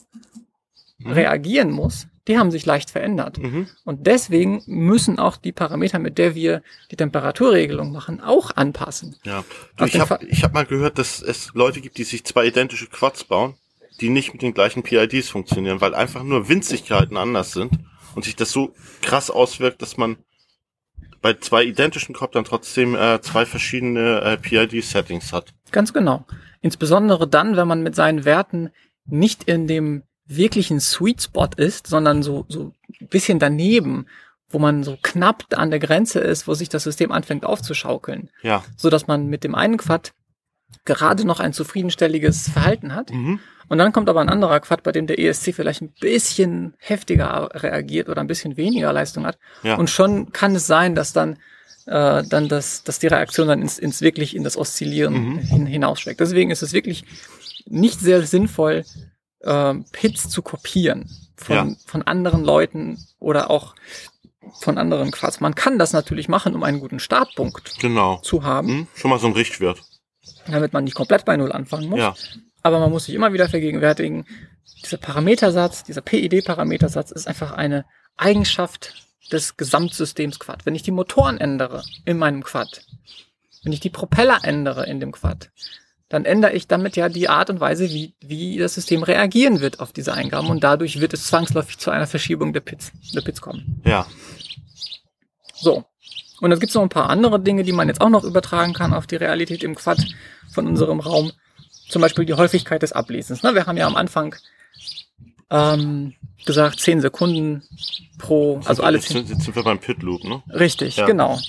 [1.00, 1.12] Mhm.
[1.14, 3.38] reagieren muss, die haben sich leicht verändert.
[3.38, 3.68] Mhm.
[3.84, 9.18] Und deswegen müssen auch die Parameter, mit der wir die Temperaturregelung machen, auch anpassen.
[9.24, 9.44] Ja.
[9.78, 13.26] Du, ich habe hab mal gehört, dass es Leute gibt, die sich zwei identische Quads
[13.26, 13.56] bauen,
[14.00, 17.80] die nicht mit den gleichen PIDs funktionieren, weil einfach nur Winzigkeiten anders sind
[18.16, 20.18] und sich das so krass auswirkt, dass man
[21.22, 25.54] bei zwei identischen Koptern trotzdem äh, zwei verschiedene äh, PID-Settings hat.
[25.72, 26.26] Ganz genau.
[26.62, 28.70] Insbesondere dann, wenn man mit seinen Werten
[29.06, 30.04] nicht in dem
[30.36, 34.08] wirklichen Sweet Spot ist, sondern so, so ein bisschen daneben,
[34.50, 38.64] wo man so knapp an der Grenze ist, wo sich das System anfängt aufzuschaukeln, Ja.
[38.78, 40.14] so dass man mit dem einen Quad
[40.86, 43.12] gerade noch ein zufriedenstelliges Verhalten hat.
[43.12, 43.40] Mhm.
[43.70, 47.50] Und dann kommt aber ein anderer Quad, bei dem der ESC vielleicht ein bisschen heftiger
[47.54, 49.38] reagiert oder ein bisschen weniger Leistung hat.
[49.64, 49.76] Ja.
[49.76, 51.38] Und schon kann es sein, dass dann,
[51.86, 55.38] äh, dann das, dass die Reaktion dann ins, ins wirklich in das Oszillieren Mhm.
[55.40, 56.20] hin, hinausschlägt.
[56.20, 57.06] Deswegen ist es wirklich
[57.66, 58.84] nicht sehr sinnvoll,
[59.44, 61.76] äh, Pits zu kopieren von, Ja.
[61.86, 63.76] von anderen Leuten oder auch
[64.60, 65.40] von anderen Quads.
[65.40, 68.18] Man kann das natürlich machen, um einen guten Startpunkt Genau.
[68.18, 68.88] zu haben, Mhm.
[68.96, 69.82] Schon mal so ein Richtwert.
[70.48, 72.00] damit man nicht komplett bei Null anfangen muss.
[72.00, 72.16] Ja.
[72.62, 74.26] Aber man muss sich immer wieder vergegenwärtigen,
[74.84, 77.86] dieser Parametersatz, dieser PID-Parametersatz ist einfach eine
[78.18, 78.94] Eigenschaft
[79.32, 80.66] des Gesamtsystems Quad.
[80.66, 82.86] Wenn ich die Motoren ändere in meinem Quad,
[83.64, 85.50] wenn ich die Propeller ändere in dem Quad,
[86.14, 89.80] dann ändere ich damit ja die Art und Weise, wie, wie das System reagieren wird
[89.80, 93.42] auf diese Eingaben und dadurch wird es zwangsläufig zu einer Verschiebung der Pits, der Pits
[93.42, 93.82] kommen.
[93.84, 94.06] Ja.
[95.56, 95.86] So.
[96.40, 98.94] Und es gibt noch ein paar andere Dinge, die man jetzt auch noch übertragen kann
[98.94, 100.06] auf die Realität im Quad
[100.52, 101.32] von unserem Raum.
[101.90, 103.42] Zum Beispiel die Häufigkeit des Ablesens.
[103.42, 103.56] Ne?
[103.56, 104.36] Wir haben ja am Anfang
[105.54, 106.14] ähm,
[106.46, 107.64] gesagt 10 Sekunden
[108.18, 110.42] pro, also alle jetzt, 10, sind, jetzt sind wir beim Pit Loop, ne?
[110.50, 111.06] Richtig, Ja.
[111.06, 111.40] genau.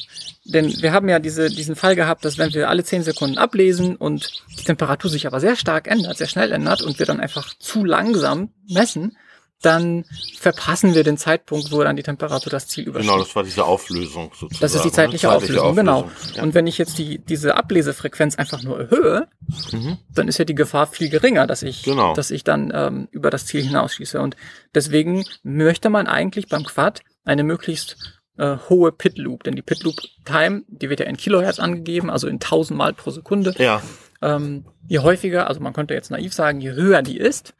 [0.47, 3.97] Denn wir haben ja diese, diesen Fall gehabt, dass wenn wir alle 10 Sekunden ablesen
[3.97, 7.55] und die Temperatur sich aber sehr stark ändert, sehr schnell ändert und wir dann einfach
[7.59, 9.17] zu langsam messen,
[9.65, 10.05] dann
[10.39, 13.11] verpassen wir den Zeitpunkt, wo dann die Temperatur das Ziel übersteigt.
[13.13, 14.61] Genau, das war diese Auflösung sozusagen.
[14.61, 14.93] Das ist die ne?
[14.95, 16.11] zeitliche Auflösung, genau.
[16.35, 16.43] Ja.
[16.43, 19.29] Und wenn ich jetzt die, diese Ablesefrequenz einfach nur erhöhe,
[19.73, 19.99] Mhm.
[20.15, 22.15] dann ist ja die Gefahr viel geringer, dass ich, Genau.
[22.15, 24.21] dass ich dann ähm, über das Ziel hinausschieße.
[24.21, 24.37] Und
[24.75, 27.97] deswegen möchte man eigentlich beim Quad eine möglichst
[28.37, 32.11] äh, hohe Pit Loop, denn die Pit Loop Time, die wird ja in Kilohertz angegeben,
[32.11, 33.55] also in 1000 Mal pro Sekunde.
[33.59, 33.81] ja,
[34.23, 37.55] Ähm, je häufiger, also man könnte jetzt naiv sagen, je höher die ist,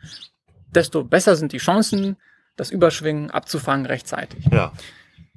[0.75, 2.17] desto besser sind die Chancen,
[2.57, 4.47] das Überschwingen abzufangen rechtzeitig.
[4.53, 4.73] ja,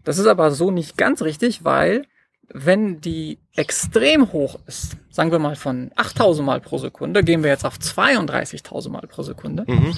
[0.04, 2.06] Das ist aber so nicht ganz richtig, weil
[2.50, 7.50] wenn die extrem hoch ist, sagen wir mal von 8000 Mal pro Sekunde, gehen wir
[7.50, 9.98] jetzt auf 32.000 Mal pro Sekunde, mhm.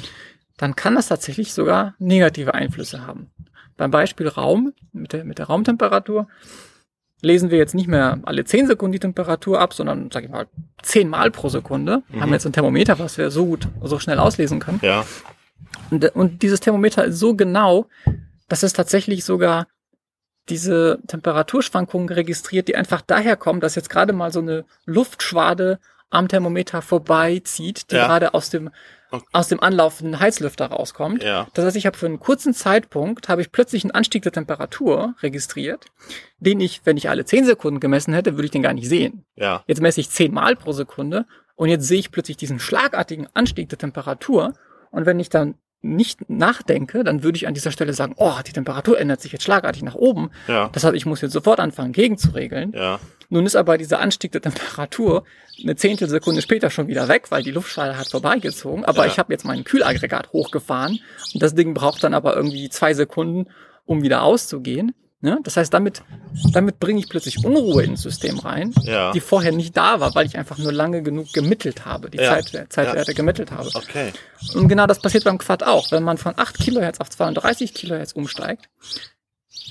[0.58, 3.30] dann kann das tatsächlich sogar negative Einflüsse haben.
[3.78, 6.28] Beim Beispiel Raum, mit der, mit der Raumtemperatur,
[7.22, 10.48] lesen wir jetzt nicht mehr alle 10 Sekunden die Temperatur ab, sondern, sag ich mal,
[10.84, 12.04] 10 Mal pro Sekunde.
[12.10, 12.22] Mhm.
[12.22, 14.80] Haben jetzt ein Thermometer, was wir so gut, so schnell auslesen können.
[14.82, 15.06] ja,
[15.92, 17.88] Und, und dieses Thermometer ist so genau,
[18.48, 19.68] dass es tatsächlich sogar
[20.48, 26.28] diese Temperaturschwankungen registriert, die einfach daher kommen, dass jetzt gerade mal so eine Luftschwade am
[26.28, 28.08] Thermometer vorbeizieht, die Ja.
[28.08, 28.72] gerade aus dem
[29.12, 29.26] Okay.
[29.32, 31.24] aus dem anlaufenden Heizlüfter rauskommt.
[31.24, 34.32] ja, Das heißt, ich habe für einen kurzen Zeitpunkt habe ich plötzlich einen Anstieg der
[34.32, 35.86] Temperatur registriert,
[36.38, 39.26] den ich, wenn ich alle 10 Sekunden gemessen hätte, würde ich den gar nicht sehen.
[39.36, 43.28] ja, Jetzt messe ich 10 Mal pro Sekunde und jetzt sehe ich plötzlich diesen schlagartigen
[43.34, 44.54] Anstieg der Temperatur.
[44.92, 48.52] Und wenn ich dann nicht nachdenke, dann würde ich an dieser Stelle sagen, oh, die
[48.52, 50.30] Temperatur ändert sich jetzt schlagartig nach oben.
[50.48, 52.74] ja, Das heißt, ich muss jetzt sofort anfangen, gegenzuregeln.
[52.76, 53.00] ja,
[53.30, 55.24] Nun ist aber dieser Anstieg der Temperatur
[55.64, 58.84] eine Zehntelsekunde später schon wieder weg, weil die Luftschale hat vorbeigezogen.
[58.86, 59.12] Aber Ja.
[59.12, 61.00] ich habe jetzt mein Kühlaggregat hochgefahren
[61.34, 63.48] und das Ding braucht dann aber irgendwie zwei Sekunden,
[63.86, 64.94] um wieder auszugehen.
[65.22, 65.38] Ne?
[65.44, 66.02] Das heißt, damit,
[66.54, 69.12] damit bringe ich plötzlich Unruhe ins System rein, Ja.
[69.12, 72.40] die vorher nicht da war, weil ich einfach nur lange genug gemittelt habe, die Ja.
[72.42, 73.70] Zeit, Zeitwerte gemittelt habe.
[73.74, 74.14] okay,
[74.56, 75.92] Und genau das passiert beim Quad auch.
[75.92, 78.70] Wenn man von 8 Kilohertz auf 32 Kilohertz umsteigt,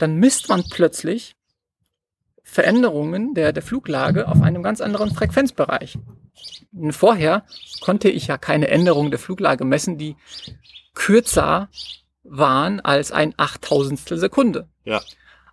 [0.01, 1.35] dann misst man plötzlich
[2.43, 5.99] Veränderungen der, der Fluglage auf einem ganz anderen Frequenzbereich.
[6.73, 7.45] Und vorher
[7.81, 10.17] konnte ich ja keine Änderung der Fluglage messen, die
[10.95, 11.69] kürzer
[12.23, 14.69] waren als ein Achttausendstel Sekunde.
[14.85, 15.01] ja,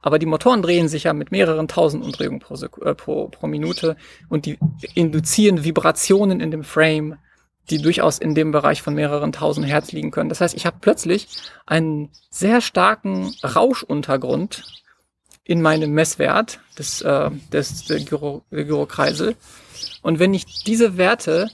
[0.06, 3.98] Aber die Motoren drehen sich ja mit mehreren tausend Umdrehungen pro, äh, pro, pro Minute
[4.30, 4.60] und die
[4.94, 7.18] induzieren Vibrationen in dem Frame,
[7.72, 10.30] die durchaus in dem Bereich von mehreren tausend Hertz liegen können.
[10.30, 11.28] Das heißt, ich habe plötzlich
[11.66, 14.64] einen sehr starken Rauschuntergrund
[15.44, 19.36] in meinem Messwert des, äh, des der Gyro, Gyrokreisel.
[20.04, 21.50] Und wenn ich diese Werte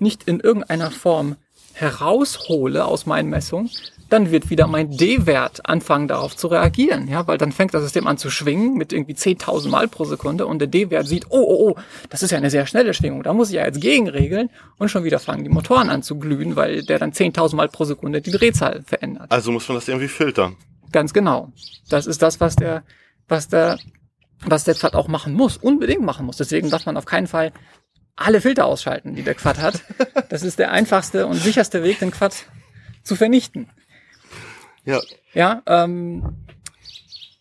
[0.00, 1.36] nicht in irgendeiner Form
[1.74, 3.70] heraushole aus meinen Messungen,
[4.12, 8.06] dann wird wieder mein D-Wert anfangen darauf zu reagieren, ja, weil dann fängt das System
[8.06, 11.70] an zu schwingen mit irgendwie 10.000 Mal pro Sekunde und der D-Wert sieht, oh, oh,
[11.70, 14.90] oh, das ist ja eine sehr schnelle Schwingung, da muss ich ja jetzt gegenregeln und
[14.90, 18.20] schon wieder fangen die Motoren an zu glühen, weil der dann 10.000 Mal pro Sekunde
[18.20, 19.32] die Drehzahl verändert.
[19.32, 20.56] also muss man das irgendwie filtern.
[20.92, 21.50] Ganz genau.
[21.88, 22.84] Das ist das, was der,
[23.28, 23.78] was der,
[24.44, 26.36] was der Quad auch machen muss, unbedingt machen muss.
[26.36, 27.52] Deswegen darf man auf keinen Fall
[28.16, 29.82] alle Filter ausschalten, die der Quad hat.
[30.28, 32.34] Das ist der einfachste und sicherste Weg, den Quad
[33.02, 33.68] zu vernichten.
[34.84, 35.00] Ja,
[35.34, 36.46] Ja, ähm,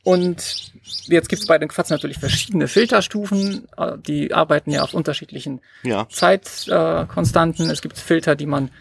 [0.03, 0.71] und
[1.05, 3.67] jetzt gibt's bei den Quads natürlich verschiedene Filterstufen.
[3.77, 7.69] Äh, Die arbeiten ja auf unterschiedlichen ja, Zeitkonstanten.
[7.69, 8.71] Äh, es gibt Filter, die man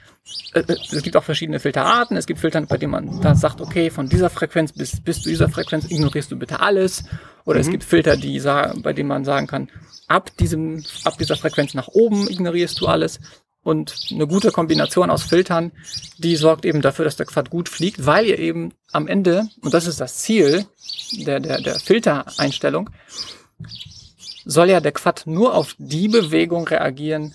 [0.55, 2.16] äh, äh, es gibt auch verschiedene Filterarten.
[2.16, 5.28] Es gibt Filter, bei denen man da sagt, okay, von dieser Frequenz bis, bis zu
[5.28, 7.05] dieser Frequenz ignorierst du bitte alles.
[7.45, 9.70] Oder es gibt Filter, die bei denen man sagen kann,
[10.09, 13.20] ab diesem, ab dieser Frequenz nach oben ignorierst du alles.
[13.62, 15.72] Und eine gute Kombination aus Filtern,
[16.18, 19.74] die sorgt eben dafür, dass der Quad gut fliegt, weil ihr eben am Ende, und
[19.74, 20.64] das ist das Ziel
[21.12, 22.88] der, der, der Filtereinstellung,
[24.45, 27.34] soll ja der Quad nur auf die Bewegung reagieren,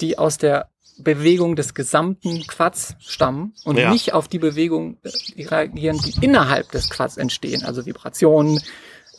[0.00, 3.90] die aus der Bewegung des gesamten Quads stammen und Ja.
[3.90, 8.60] nicht auf die Bewegung äh, reagieren, die innerhalb des Quads entstehen, also Vibrationen.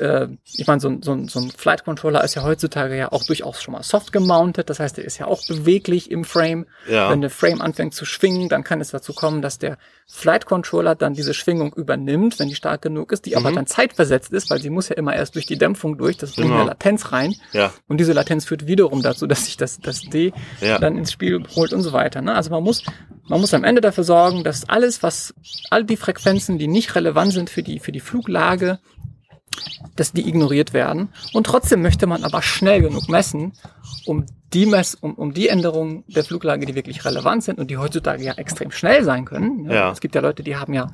[0.01, 0.27] Äh,
[0.57, 3.61] ich meine, so, ein- so, so ein Flight Controller ist ja heutzutage ja auch durchaus
[3.61, 6.65] schon mal soft gemountet, das heißt, er ist ja auch beweglich im Frame.
[6.89, 7.11] Ja.
[7.11, 9.77] Wenn der Frame anfängt zu schwingen, dann kann es dazu kommen, dass der
[10.07, 13.55] Flight Controller dann diese Schwingung übernimmt, wenn die stark genug ist, die aber Mhm.
[13.55, 16.47] dann zeitversetzt ist, weil sie muss ja immer erst durch die Dämpfung durch, das bringt
[16.49, 16.61] Genau.
[16.61, 17.35] eine Latenz rein.
[17.53, 20.79] ja, Und diese Latenz führt wiederum dazu, dass sich das, das D Ja.
[20.79, 22.21] dann ins Spiel holt und so weiter.
[22.21, 22.33] Ne?
[22.33, 22.83] Also man muss,
[23.27, 25.33] man muss am Ende dafür sorgen, dass alles, was,
[25.69, 28.79] all die Frequenzen, die nicht relevant sind für die, für die Fluglage,
[29.95, 31.09] dass die ignoriert werden.
[31.33, 33.53] Und trotzdem möchte man aber schnell genug messen,
[34.05, 37.77] um die, Mess um, um die Änderungen der Fluglage, die wirklich relevant sind und die
[37.77, 39.69] heutzutage ja extrem schnell sein können.
[39.69, 39.91] Ja.
[39.91, 40.87] Es gibt ja Leute, die haben ja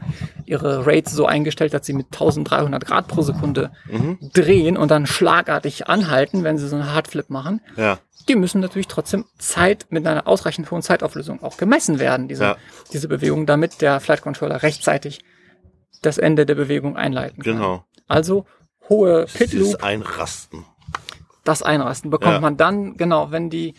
[0.46, 4.18] ihre Rates so eingestellt, dass sie mit 1300 Grad pro Sekunde Mhm.
[4.34, 7.62] drehen und dann schlagartig anhalten, wenn sie so einen Hardflip machen.
[7.78, 8.00] Ja.
[8.28, 12.58] Die müssen natürlich trotzdem Zeit mit einer ausreichend hohen Zeitauflösung auch gemessen werden, diese, Ja.
[12.94, 15.22] diese Bewegung, damit der Flight Controller rechtzeitig
[16.04, 17.54] das Ende der Bewegung einleiten kann.
[17.56, 17.84] Genau.
[18.08, 18.46] Also
[18.90, 20.64] hohe Pit Loop, Einrasten.
[21.44, 22.40] das Einrasten bekommt Ja.
[22.40, 23.74] man dann, genau, wenn die,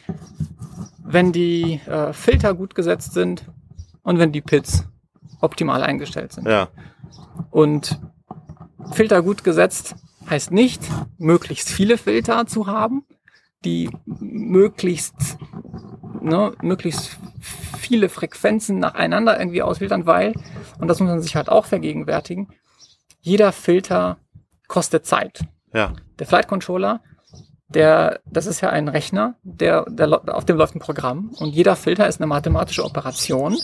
[1.03, 3.45] wenn die äh, Filter gut gesetzt sind
[4.03, 4.85] und wenn die Pits
[5.41, 6.47] optimal eingestellt sind.
[6.47, 6.69] Ja.
[7.51, 7.99] Und
[8.93, 9.95] Filter gut gesetzt
[10.29, 10.83] heißt nicht,
[11.17, 13.05] möglichst viele Filter zu haben,
[13.65, 15.39] die möglichst,
[16.21, 17.17] ne, möglichst
[17.79, 20.35] viele Frequenzen nacheinander irgendwie ausfiltern, weil,
[20.79, 22.49] und das muss man sich halt auch vergegenwärtigen,
[23.21, 24.19] jeder Filter
[24.67, 25.41] kostet Zeit.
[25.73, 25.93] Ja.
[26.19, 27.01] Der Flight Controller,
[27.69, 31.77] der, das ist ja ein Rechner, der, der, auf dem läuft ein Programm und jeder
[31.77, 33.59] Filter ist eine mathematische Operation,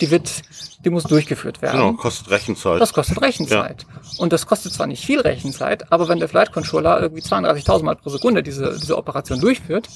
[0.00, 0.42] die wird,
[0.84, 1.78] die muss durchgeführt werden.
[1.78, 2.80] Genau, kostet Rechenzeit.
[2.80, 3.84] Das kostet Rechenzeit.
[4.16, 7.96] Und das kostet zwar nicht viel Rechenzeit, aber wenn der Flight Controller irgendwie 32.000 Mal
[7.96, 9.88] pro Sekunde diese, diese Operation durchführt,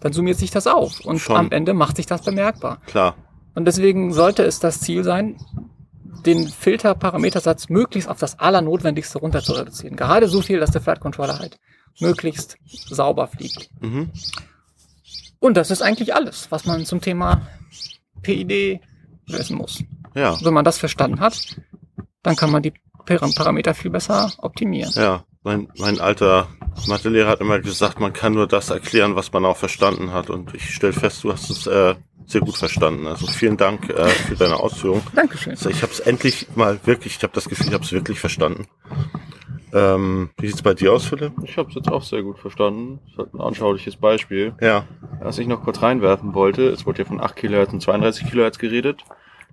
[0.00, 1.36] dann summiert sich das auf und Schon.
[1.36, 2.78] am Ende macht sich das bemerkbar.
[2.86, 3.14] Klar.
[3.54, 5.36] Und deswegen sollte es das Ziel sein,
[6.24, 9.96] den Filterparametersatz möglichst auf das Allernotwendigste runter zu reduzieren.
[9.96, 11.58] Gerade so viel, dass der Flight Controller halt
[12.00, 13.70] möglichst sauber fliegt.
[13.80, 14.10] Mhm.
[15.38, 17.46] Und das ist eigentlich alles, was man zum Thema
[18.22, 18.80] PID
[19.26, 19.82] wissen muss.
[20.14, 20.36] Ja.
[20.42, 21.56] Wenn man das verstanden hat,
[22.22, 22.72] dann kann man die
[23.04, 24.92] Par- Parameter viel besser optimieren.
[24.94, 25.24] Ja.
[25.42, 26.48] Mein, mein alter
[26.88, 30.28] Mathelehrer hat immer gesagt, man kann nur das erklären, was man auch verstanden hat.
[30.28, 31.94] Und ich stelle fest, du hast es äh,
[32.26, 33.06] sehr gut verstanden.
[33.06, 35.02] Also vielen Dank äh, für deine Ausführung.
[35.14, 35.52] Dankeschön.
[35.52, 38.20] Also ich habe es endlich mal wirklich, ich habe das Gefühl, ich habe es wirklich
[38.20, 38.66] verstanden.
[39.72, 41.32] Ähm, wie sieht's bei dir aus, Philipp?
[41.42, 43.00] Ich habe es jetzt auch sehr gut verstanden.
[43.16, 44.54] Das ist ein anschauliches Beispiel.
[44.60, 44.84] Ja.
[45.20, 48.58] Was ich noch kurz reinwerfen wollte, es wurde ja von 8 Kilohertz und 32 Kilohertz
[48.58, 49.02] geredet.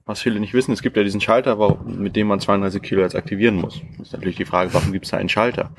[0.05, 3.55] Was viele nicht wissen, es gibt ja diesen Schalter, mit dem man 32 Kilohertz aktivieren
[3.55, 3.81] muss.
[3.97, 5.71] Das ist natürlich die Frage, warum gibt es da einen Schalter?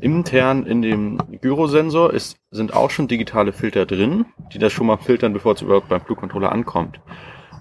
[0.00, 4.96] Intern in dem Gyrosensor ist, sind auch schon digitale Filter drin, die das schon mal
[4.96, 6.98] filtern, bevor es überhaupt beim Flugcontroller ankommt.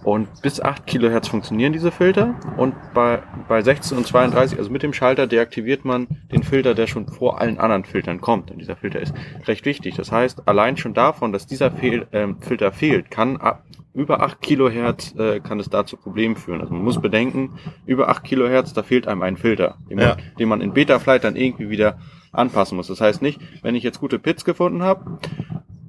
[0.04, 4.84] Und bis 8 Kilohertz funktionieren diese Filter und bei, bei 16 und 32, also mit
[4.84, 8.50] dem Schalter, deaktiviert man den Filter, der schon vor allen anderen Filtern kommt.
[8.50, 9.14] Und dieser Filter ist
[9.48, 9.96] recht wichtig.
[9.96, 13.66] Das heißt, allein schon davon, dass dieser Fehl, ähm, Filter fehlt, kann ab
[13.98, 16.62] über 8 Kilohertz äh, kann es da zu Problemen führen.
[16.62, 17.54] Also man muss bedenken,
[17.86, 20.18] über 8 Kilohertz, da fehlt einem ein Filter, den man, Ja.
[20.40, 21.98] den man in Betaflight dann irgendwie wieder
[22.32, 22.88] anpassen muss.
[22.88, 25.18] Das heißt nicht, wenn ich jetzt gute Pits gefunden habe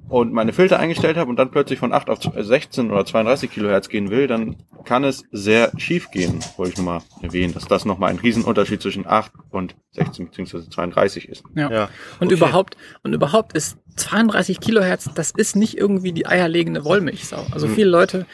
[0.09, 3.89] und meine Filter eingestellt habe und dann plötzlich von 8 auf 16 oder 32 Kilohertz
[3.89, 8.11] gehen will, dann kann es sehr schief gehen, wollte ich nochmal erwähnen, dass das nochmal
[8.11, 10.71] ein Riesenunterschied zwischen 8 und 16 bzw.
[10.71, 11.45] 32 ist.
[11.55, 11.71] Ja.
[11.71, 11.89] Ja.
[12.21, 12.35] Und Okay.
[12.35, 17.47] überhaupt, und überhaupt ist 32 Kilohertz, das ist nicht irgendwie die eierlegende Wollmilchsau.
[17.53, 17.75] Also Mhm.
[17.75, 18.27] viele Leute,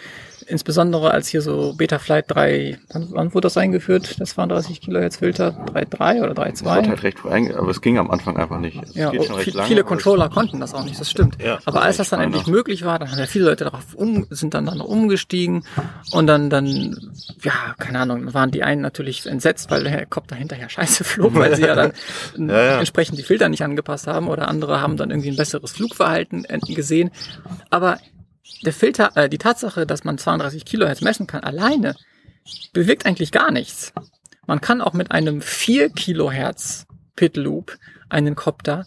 [0.48, 2.78] insbesondere als hier so Betaflight 3,
[3.10, 4.16] wann, wurde das eingeführt?
[4.20, 6.88] Das 32 Kilohertz Filter 3.3 oder Das wird 3.2?
[6.88, 8.78] halt recht früh aber es ging am Anfang einfach nicht.
[8.78, 11.42] Also Ja, viel, lange, viele Controller konnten das auch nicht, das stimmt.
[11.42, 11.58] Ja.
[11.64, 14.54] Aber als das dann endlich möglich war, dann haben ja viele Leute darauf um, sind
[14.54, 15.64] dann, dann umgestiegen
[16.12, 16.96] und dann, dann,
[17.42, 21.56] ja, keine Ahnung, waren die einen natürlich entsetzt, weil der Helikopter hinterher scheiße flog, weil
[21.56, 21.92] sie ja dann
[22.36, 22.78] Ja, ja.
[22.78, 26.58] entsprechend die Filter nicht angepasst haben oder andere haben dann irgendwie ein besseres Flugverhalten äh,
[26.58, 27.10] gesehen.
[27.70, 27.98] Aber
[28.64, 31.94] der Filter, äh, die Tatsache, dass man 32 Kilohertz messen kann, alleine
[32.72, 33.92] bewirkt eigentlich gar nichts.
[34.46, 36.86] Man kann auch mit einem 4 Kilohertz
[37.16, 37.78] Pit Loop
[38.08, 38.86] einen Copter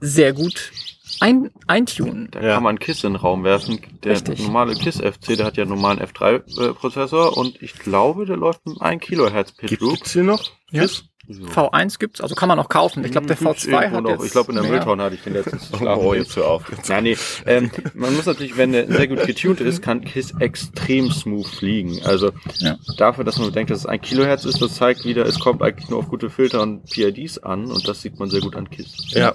[0.00, 0.72] sehr gut
[1.20, 2.28] ein, eintunen.
[2.32, 2.54] Da Ja.
[2.54, 3.80] kann man KISS in den Raum werfen.
[4.02, 4.40] Der Richtig.
[4.40, 8.80] normale KISS FC, der hat ja einen normalen F3-Prozessor und ich glaube, der läuft mit
[8.80, 10.02] 1 Kilohertz Pit Gibt Loop.
[10.04, 10.50] es hier noch?
[10.70, 10.82] Ja.
[11.28, 11.44] So.
[11.44, 13.04] V1 gibt's, also kann man auch kaufen.
[13.04, 14.10] Ich glaube, der Hm, gibt's V2 irgendwo hat noch.
[14.10, 14.70] jetzt Ich glaube, in der.
[14.70, 15.86] Mülltonne hatte ich den letzten geschlafen.
[16.02, 16.64] Oh, jetzt hör auf.
[16.88, 17.16] Nein, nee.
[17.46, 22.02] Ähm, man muss natürlich, wenn der sehr gut getuned ist, kann KISS extrem smooth fliegen.
[22.04, 22.76] Also Ja.
[22.96, 25.88] dafür, dass man bedenkt, dass es ein Kilohertz ist, das zeigt wieder, es kommt eigentlich
[25.88, 29.12] nur auf gute Filter und PIDs an und das sieht man sehr gut an KISS.
[29.12, 29.32] Ja.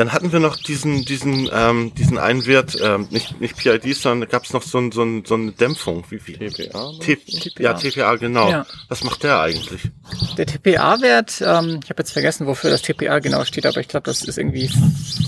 [0.00, 4.30] Dann hatten wir noch diesen, diesen, ähm, diesen einen Wert, ähm, nicht, nicht PIDs, sondern
[4.30, 6.06] gab es noch so, ein, so, ein, so eine Dämpfung.
[6.08, 6.38] Wie, wie?
[6.38, 6.92] TPA?
[7.00, 7.62] T TPA.
[7.62, 8.48] Ja, TPA, genau.
[8.50, 8.66] Ja.
[8.88, 9.90] Was macht der eigentlich?
[10.38, 14.04] Der TPA-Wert, ähm, ich habe jetzt vergessen, wofür das TPA genau steht, aber ich glaube,
[14.04, 14.70] das ist irgendwie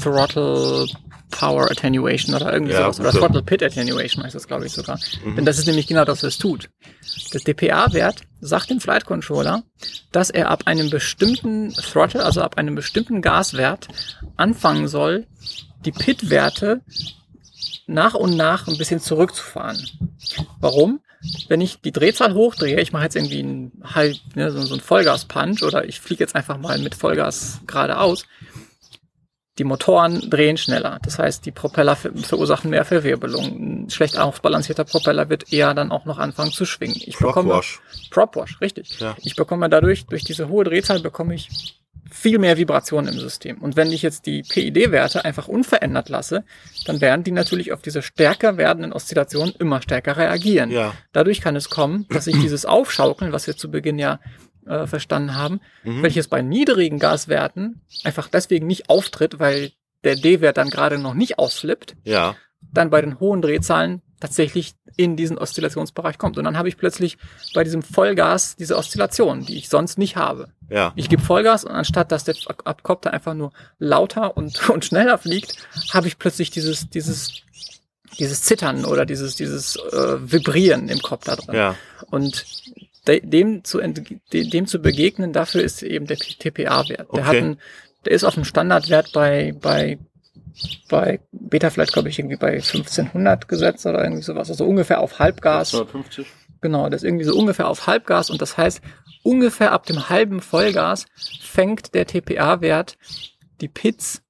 [0.02, 0.86] Throttle
[1.30, 3.00] Power Attenuation oder irgendwie Ja, sowas.
[3.00, 3.20] Oder gut.
[3.20, 4.98] Throttle Pit Attenuation heißt das, glaube ich, sogar.
[5.36, 6.70] Denn das ist nämlich genau das, was es tut.
[7.34, 9.62] Der TPA-Wert sagt dem Flight Controller,
[10.10, 13.88] dass er ab einem bestimmten Throttle, also ab einem bestimmten Gaswert,
[14.36, 15.26] anfangen soll,
[15.84, 16.82] die Pit-Werte
[17.86, 19.78] nach und nach ein bisschen zurückzufahren.
[20.60, 21.00] Warum?
[21.48, 24.82] wenn ich die Drehzahl hochdrehe, ich mache jetzt irgendwie einen halb, ne, so, so einen
[24.82, 28.24] Vollgas-Punch oder ich fliege jetzt einfach mal mit Vollgas geradeaus,
[29.58, 30.98] die Motoren drehen schneller.
[31.04, 33.84] Das heißt, die Propeller ver verursachen mehr Verwirbelung.
[33.84, 36.96] Ein schlecht ausbalancierter Propeller wird eher dann auch noch anfangen zu schwingen.
[37.04, 37.80] Ich bekomme Propwash.
[38.10, 38.98] Propwash, richtig.
[39.00, 39.14] Ja.
[39.22, 41.78] Ich bekomme dadurch, durch diese hohe Drehzahl bekomme ich
[42.10, 43.58] viel mehr Vibrationen im System.
[43.58, 46.44] Und wenn ich jetzt die PID-Werte einfach unverändert lasse,
[46.84, 50.70] dann werden die natürlich auf diese stärker werdenden Oszillationen immer stärker reagieren.
[50.70, 50.94] Ja.
[51.12, 54.20] Dadurch kann es kommen, dass sich dieses Aufschaukeln, was wir zu Beginn ja
[54.66, 56.02] äh, verstanden haben, Mhm.
[56.02, 59.72] welches bei niedrigen Gaswerten einfach deswegen nicht auftritt, weil
[60.04, 62.36] der D-Wert dann gerade noch nicht ausflippt, Ja.
[62.60, 66.38] dann bei den hohen Drehzahlen tatsächlich in diesen Oszillationsbereich kommt.
[66.38, 67.18] Und dann habe ich plötzlich
[67.54, 70.48] bei diesem Vollgas diese Oszillation, die ich sonst nicht habe.
[70.70, 70.92] Ja.
[70.96, 75.56] Ich gebe Vollgas und anstatt dass der Abkopter einfach nur lauter und, und schneller fliegt,
[75.92, 77.32] habe ich plötzlich dieses, dieses,
[78.18, 81.54] dieses Zittern oder dieses, dieses äh, Vibrieren im Kopf da drin.
[81.56, 81.74] Ja.
[82.10, 82.44] Und
[83.06, 86.90] de, dem, zu ent, de, dem zu begegnen, dafür ist eben der TPA-Wert.
[86.98, 87.22] Der, Okay.
[87.22, 87.58] hat einen,
[88.04, 89.98] der ist auf einem Standardwert bei, bei,
[90.88, 94.50] bei Betaflight, glaube ich, irgendwie bei 1500 gesetzt oder irgendwie sowas.
[94.50, 95.72] Also ungefähr auf Halbgas.
[95.74, 96.26] 150.
[96.60, 98.80] Genau, das ist irgendwie so ungefähr auf Halbgas und das heißt,
[99.24, 101.06] ungefähr ab dem halben Vollgas
[101.40, 102.96] fängt der TPA-Wert
[103.60, 104.21] die Pits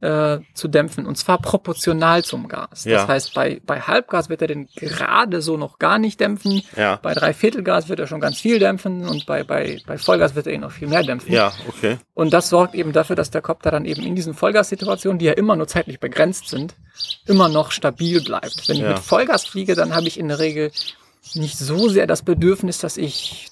[0.00, 2.84] äh, zu dämpfen und zwar proportional zum Gas.
[2.84, 2.98] Ja.
[2.98, 7.00] Das heißt, bei, bei Halbgas wird er den gerade so noch gar nicht dämpfen, Ja.
[7.02, 10.52] bei Dreiviertelgas wird er schon ganz viel dämpfen und bei, bei, bei Vollgas wird er
[10.52, 11.32] ihn noch viel mehr dämpfen.
[11.32, 11.98] Ja, okay.
[12.14, 15.32] Und das sorgt eben dafür, dass der Kopter dann eben in diesen Vollgassituationen, die ja
[15.32, 16.74] immer nur zeitlich begrenzt sind,
[17.26, 18.68] immer noch stabil bleibt.
[18.68, 18.90] Wenn ich Ja.
[18.90, 20.70] mit Vollgas fliege, dann habe ich in der Regel
[21.34, 23.48] nicht so sehr das Bedürfnis, dass ich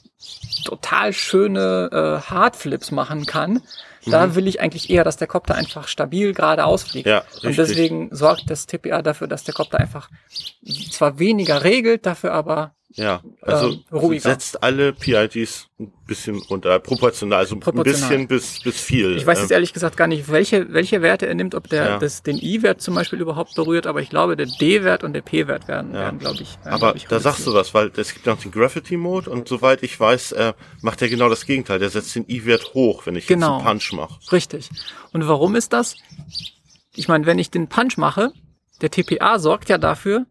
[0.65, 1.91] total schöne
[2.25, 3.63] äh, Hardflips machen kann.
[4.07, 7.07] Da will ich eigentlich eher, dass der Kopter einfach stabil geradeaus fliegt.
[7.07, 7.13] Mhm.
[7.13, 7.57] Ja, Und richtig.
[7.57, 10.11] deswegen sorgt das TPA dafür, dass der Kopter einfach
[10.91, 13.21] zwar weniger regelt, dafür aber Ja.
[13.43, 18.13] Also ähm, setzt alle PIDs ein bisschen runter, proportional, also Proportional.
[18.17, 19.17] ein bisschen bis, bis viel.
[19.19, 21.85] Ich weiß jetzt Ähm, ehrlich gesagt gar nicht, welche, welche Werte er nimmt, ob der
[21.85, 21.99] Ja.
[21.99, 25.69] das, den I-Wert zum Beispiel überhaupt berührt, aber ich glaube, der D-Wert und der P-Wert
[25.69, 26.01] werden, Ja.
[26.01, 26.57] werden glaube ich.
[26.57, 29.29] Werden, Aber glaub ich, da sagst du was, weil es gibt noch den Gravity Mode
[29.29, 31.79] und soweit ich weiß, äh, macht er genau das Gegenteil.
[31.79, 33.59] Der setzt den I-Wert hoch, wenn ich Genau.
[33.59, 34.19] jetzt einen Punch mache.
[34.33, 34.71] Richtig.
[35.13, 35.97] Und warum ist das?
[36.95, 38.33] Ich meine, wenn ich den Punch mache,
[38.81, 40.25] der TPA sorgt ja dafür,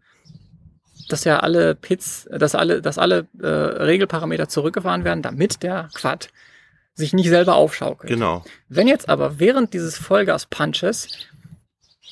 [1.09, 6.29] dass ja alle Pits, dass alle, dass alle äh, Regelparameter zurückgefahren werden, damit der Quad
[6.93, 8.09] sich nicht selber aufschaukelt.
[8.09, 8.43] Genau.
[8.69, 11.09] Wenn jetzt aber während dieses Vollgas-Punches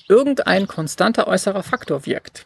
[0.10, 2.46] irgendein konstanter äußerer Faktor wirkt,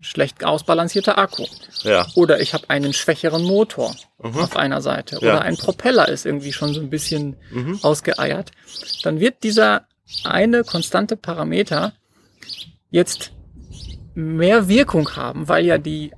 [0.00, 1.46] schlecht ausbalancierter Akku,
[1.82, 2.06] Ja.
[2.14, 4.38] oder ich habe einen schwächeren Motor Mhm.
[4.38, 5.20] auf einer Seite, Ja.
[5.20, 7.78] oder ein Propeller ist irgendwie schon so ein bisschen Mhm.
[7.82, 8.50] ausgeeiert,
[9.02, 9.86] dann wird dieser
[10.24, 11.92] eine konstante Parameter
[12.90, 13.32] jetzt
[14.14, 16.12] mehr Wirkung haben, weil ja die,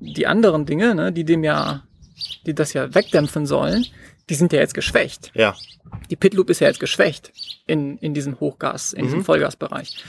[0.00, 1.82] die anderen Dinge, ne, die dem ja,
[2.46, 3.86] die das ja wegdämpfen sollen,
[4.28, 5.30] die sind ja jetzt geschwächt.
[5.34, 5.54] Ja.
[6.10, 7.32] Die Pitloop ist ja jetzt geschwächt
[7.66, 9.06] in, in diesem Hochgas, in Mhm.
[9.06, 10.04] diesem Vollgasbereich.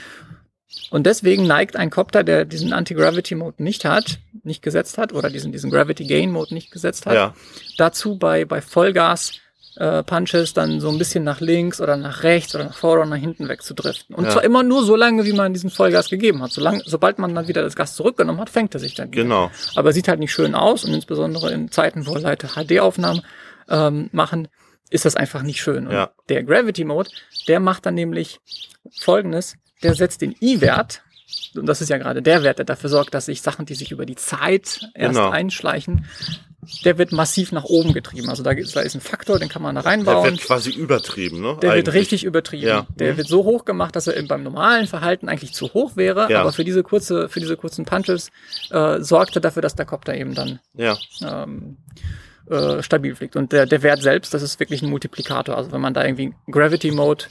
[0.90, 5.52] Und deswegen neigt ein Copter, der diesen Anti-Gravity-Mode nicht hat, nicht gesetzt hat, oder diesen,
[5.52, 7.34] diesen Gravity-Gain-Mode nicht gesetzt hat, Ja.
[7.78, 9.32] dazu bei, bei Vollgas
[9.76, 13.10] äh, Punches dann so ein bisschen nach links oder nach rechts oder nach vorne oder
[13.10, 14.14] nach hinten wegzudriften.
[14.14, 14.30] Und Ja.
[14.30, 16.52] zwar immer nur so lange, wie man diesen Vollgas gegeben hat.
[16.52, 19.22] Solange, sobald man dann wieder das Gas zurückgenommen hat, fängt er sich dann wieder.
[19.22, 19.50] Genau.
[19.74, 23.22] Aber sieht halt nicht schön aus und insbesondere in Zeiten, wo Leute HD-Aufnahmen
[23.68, 24.48] ähm, machen,
[24.90, 25.86] ist das einfach nicht schön.
[25.86, 26.10] Und Ja.
[26.28, 27.08] der Gravity Mode,
[27.48, 28.40] der macht dann nämlich
[29.00, 31.02] folgendes, der setzt den I-Wert,
[31.54, 33.90] und das ist ja gerade der Wert, der dafür sorgt, dass sich Sachen, die sich
[33.92, 35.30] über die Zeit erst Genau.
[35.30, 36.06] einschleichen,
[36.84, 38.28] der wird massiv nach oben getrieben.
[38.30, 40.24] Also da, gibt's- da ist ein Faktor, den kann man da Der reinbauen.
[40.30, 41.56] wird quasi übertrieben, ne?
[41.60, 41.94] Der wird Eigentlich.
[41.94, 42.66] richtig übertrieben.
[42.68, 42.86] Ja.
[42.96, 43.16] Der Mhm.
[43.18, 46.40] wird so hoch gemacht, dass er eben beim normalen Verhalten eigentlich zu hoch wäre, Ja.
[46.42, 48.30] aber für diese kurze, für diese kurzen Punches
[48.70, 50.96] äh, sorgt er dafür, dass der Kopter eben dann Ja.
[51.24, 51.78] ähm,
[52.48, 53.34] äh, stabil fliegt.
[53.36, 55.56] Und der, der Wert selbst, das ist wirklich ein Multiplikator.
[55.56, 57.24] Also wenn man da irgendwie Gravity Mode,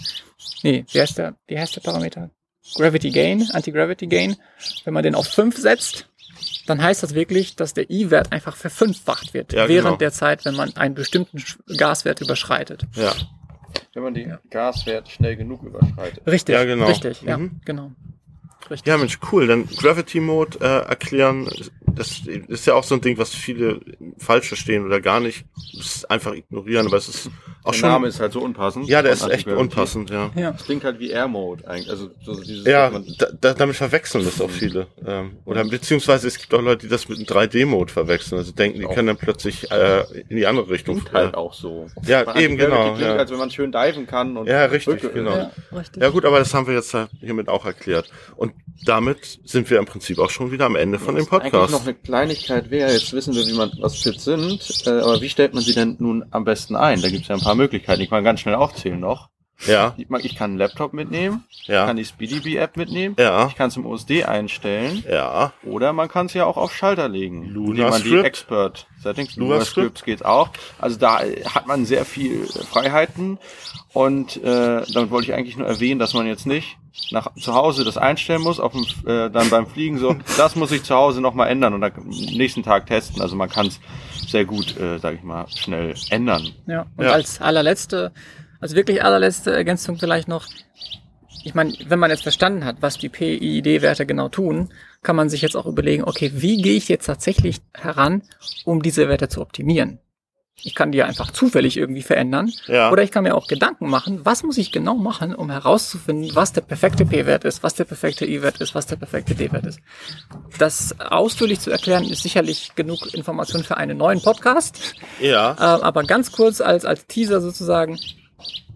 [0.64, 2.30] nee, wie heißt der, wie heißt der Parameter?
[2.76, 4.36] Gravity Gain, Anti-Gravity Gain.
[4.86, 6.07] Wenn man den auf 5 setzt,
[6.67, 9.97] dann heißt das wirklich, dass der I-Wert einfach verfünffacht wird Ja, während genau.
[9.97, 11.43] der Zeit, wenn man einen bestimmten
[11.78, 12.84] Gaswert überschreitet.
[12.95, 13.13] Ja.
[13.93, 16.22] Wenn man den Gaswert schnell genug überschreitet.
[16.28, 16.88] Richtig, Ja, genau.
[16.88, 17.61] richtig, ja, Mhm.
[17.65, 17.91] genau.
[18.69, 18.88] Richtig.
[18.88, 19.47] Ja, Mensch, cool.
[19.47, 21.49] Dann Gravity Mode äh, erklären.
[21.96, 23.80] Das ist ja auch so ein Ding, was viele
[24.18, 25.46] falsch verstehen oder gar nicht
[25.80, 27.30] es einfach ignorieren, aber es ist
[27.64, 27.89] auch Der schon.
[27.89, 28.88] Name ist halt so unpassend.
[28.88, 30.32] ja, der ist echt unpassend, ja.
[30.36, 30.52] Ja.
[30.52, 31.89] Das klingt halt wie Air Mode eigentlich.
[31.89, 34.88] Also so dieses, Ja, man- da, da, damit verwechseln das auch viele.
[35.06, 38.38] Ähm, oder beziehungsweise es gibt auch Leute, die das mit einem 3D-Mode verwechseln.
[38.39, 38.94] Also denken, die Auch.
[38.96, 40.96] können dann plötzlich äh, in die andere Richtung.
[41.00, 41.88] klingt halt auch so.
[42.06, 43.16] Ja, Von eben, genau, Klingt, ja.
[43.16, 45.36] als wenn man schön diven kann und Ja, richtig, Brücke- genau.
[45.36, 46.02] Ja, richtig.
[46.02, 48.10] Ja gut, aber das haben wir jetzt hiermit auch erklärt.
[48.38, 48.54] Und
[48.86, 51.80] damit sind wir im Prinzip auch schon wieder am Ende von dem Podcast.
[51.82, 55.29] Noch eine Kleinigkeit wäre, jetzt wissen wir, wie man was Pits sind, äh, aber wie
[55.29, 57.01] stellt man sie denn nun am besten ein?
[57.01, 58.01] Da gibt es ja ein paar Möglichkeiten.
[58.01, 59.29] Ich kann ganz schnell aufzählen noch.
[59.67, 63.67] Ja, Ich, ich kann einen Laptop mitnehmen, ja, kann die SpeedyBee-App mitnehmen, ja, ich kann
[63.67, 67.89] es im OSD einstellen ja, oder man kann es ja auch auf Schalter legen, indem
[67.89, 68.25] man die LunaScript.
[68.25, 69.75] Expert Settings, LunaScript.
[69.77, 70.49] LunaScript geht auch.
[70.79, 73.38] Also da äh, hat man sehr viel Freiheiten
[73.93, 76.77] und äh, damit wollte ich eigentlich nur erwähnen, dass man jetzt nicht
[77.12, 80.72] nach zu Hause das einstellen muss, auf dem, äh, dann beim Fliegen so, das muss
[80.72, 83.22] ich zu Hause nochmal ändern und dann am nächsten Tag testen.
[83.22, 83.80] Also man kann es
[84.28, 86.50] sehr gut, äh, sage ich mal, schnell ändern.
[86.68, 87.12] Ja, und Ja.
[87.12, 88.12] als allerletzte,
[88.60, 90.46] als wirklich allerletzte Ergänzung vielleicht noch,
[91.44, 94.70] ich meine, wenn man jetzt verstanden hat, was die PID-Werte genau tun,
[95.02, 98.22] kann man sich jetzt auch überlegen, okay, wie gehe ich jetzt tatsächlich heran,
[98.66, 100.00] um diese Werte zu optimieren?
[100.64, 102.52] Ich kann die ja einfach zufällig irgendwie verändern.
[102.68, 102.91] Ja.
[102.91, 106.54] Oder ich kann mir auch Gedanken machen, was muss ich genau machen, um herauszufinden, was
[106.54, 109.80] der perfekte P-Wert ist, was der perfekte I-Wert ist, was der perfekte D-Wert ist.
[110.60, 114.78] Das ausführlich zu erklären, ist sicherlich genug Information für einen neuen Podcast.
[115.20, 117.99] ja, Äh, aber ganz kurz als, als Teaser sozusagen,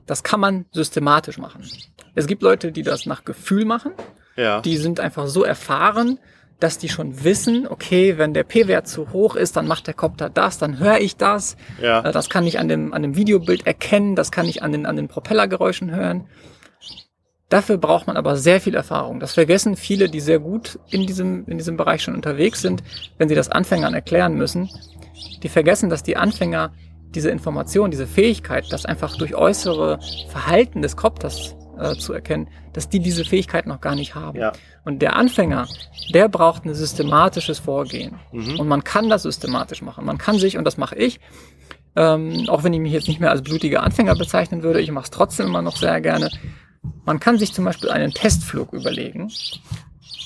[0.08, 1.64] das kann man systematisch machen.
[2.16, 3.92] Es gibt Leute, die das nach Gefühl machen.
[4.38, 6.18] ja, Die sind einfach so erfahren,
[6.60, 10.30] dass die schon wissen, okay, wenn der P-Wert zu hoch ist, dann macht der Kopter
[10.30, 11.58] das, dann höre ich das.
[11.82, 14.72] ja, Äh, Das kann ich an dem, an dem Videobild erkennen, das kann ich an
[14.72, 16.26] den, an den Propellergeräuschen hören.
[17.50, 19.20] Dafür braucht man aber sehr viel Erfahrung.
[19.20, 22.84] Das vergessen viele, die sehr gut in diesem, in diesem Bereich schon unterwegs sind,
[23.18, 24.70] wenn sie das Anfängern erklären müssen.
[25.44, 26.74] Die vergessen, dass die Anfänger
[27.14, 30.00] diese Information, diese Fähigkeit, das einfach durch äußere
[30.30, 34.40] Verhalten des Kopters äh, zu erkennen, dass die diese Fähigkeit noch gar nicht haben.
[34.40, 34.52] ja,
[34.84, 35.68] Und der Anfänger,
[36.14, 38.20] der braucht ein systematisches Vorgehen.
[38.32, 38.60] Mhm.
[38.60, 40.06] Und man kann das systematisch machen.
[40.06, 41.20] Man kann sich, und das mache ich,
[41.96, 45.06] ähm, auch wenn ich mich jetzt nicht mehr als blutiger Anfänger bezeichnen würde, ich mache
[45.06, 46.30] es trotzdem immer noch sehr gerne.
[47.06, 49.32] Man kann sich zum Beispiel einen Testflug überlegen.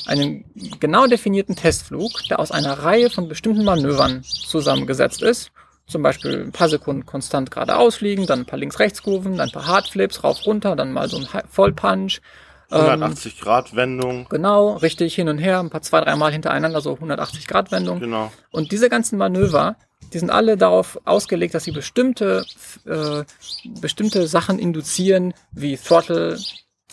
[0.08, 0.46] Einen
[0.80, 5.52] genau definierten Testflug, der aus einer Reihe von bestimmten Manövern zusammengesetzt ist.
[5.90, 9.66] Zum Beispiel ein paar Sekunden konstant geradeaus fliegen, dann ein paar Links-Rechts-Kurven, dann ein paar
[9.68, 12.22] Hardflips, rauf, runter, dann mal so ein Vollpunch.
[12.72, 16.94] Ähm, 180 Grad Wendung, Genau, richtig hin und her, ein paar zwei, dreimal hintereinander, so
[16.94, 18.00] 180 Grad Wendung.
[18.00, 19.76] genau, Und diese ganzen Manöver,
[20.14, 22.46] die sind alle darauf ausgelegt, dass sie bestimmte,
[22.86, 23.24] äh,
[23.82, 26.38] bestimmte Sachen induzieren, wie Throttle,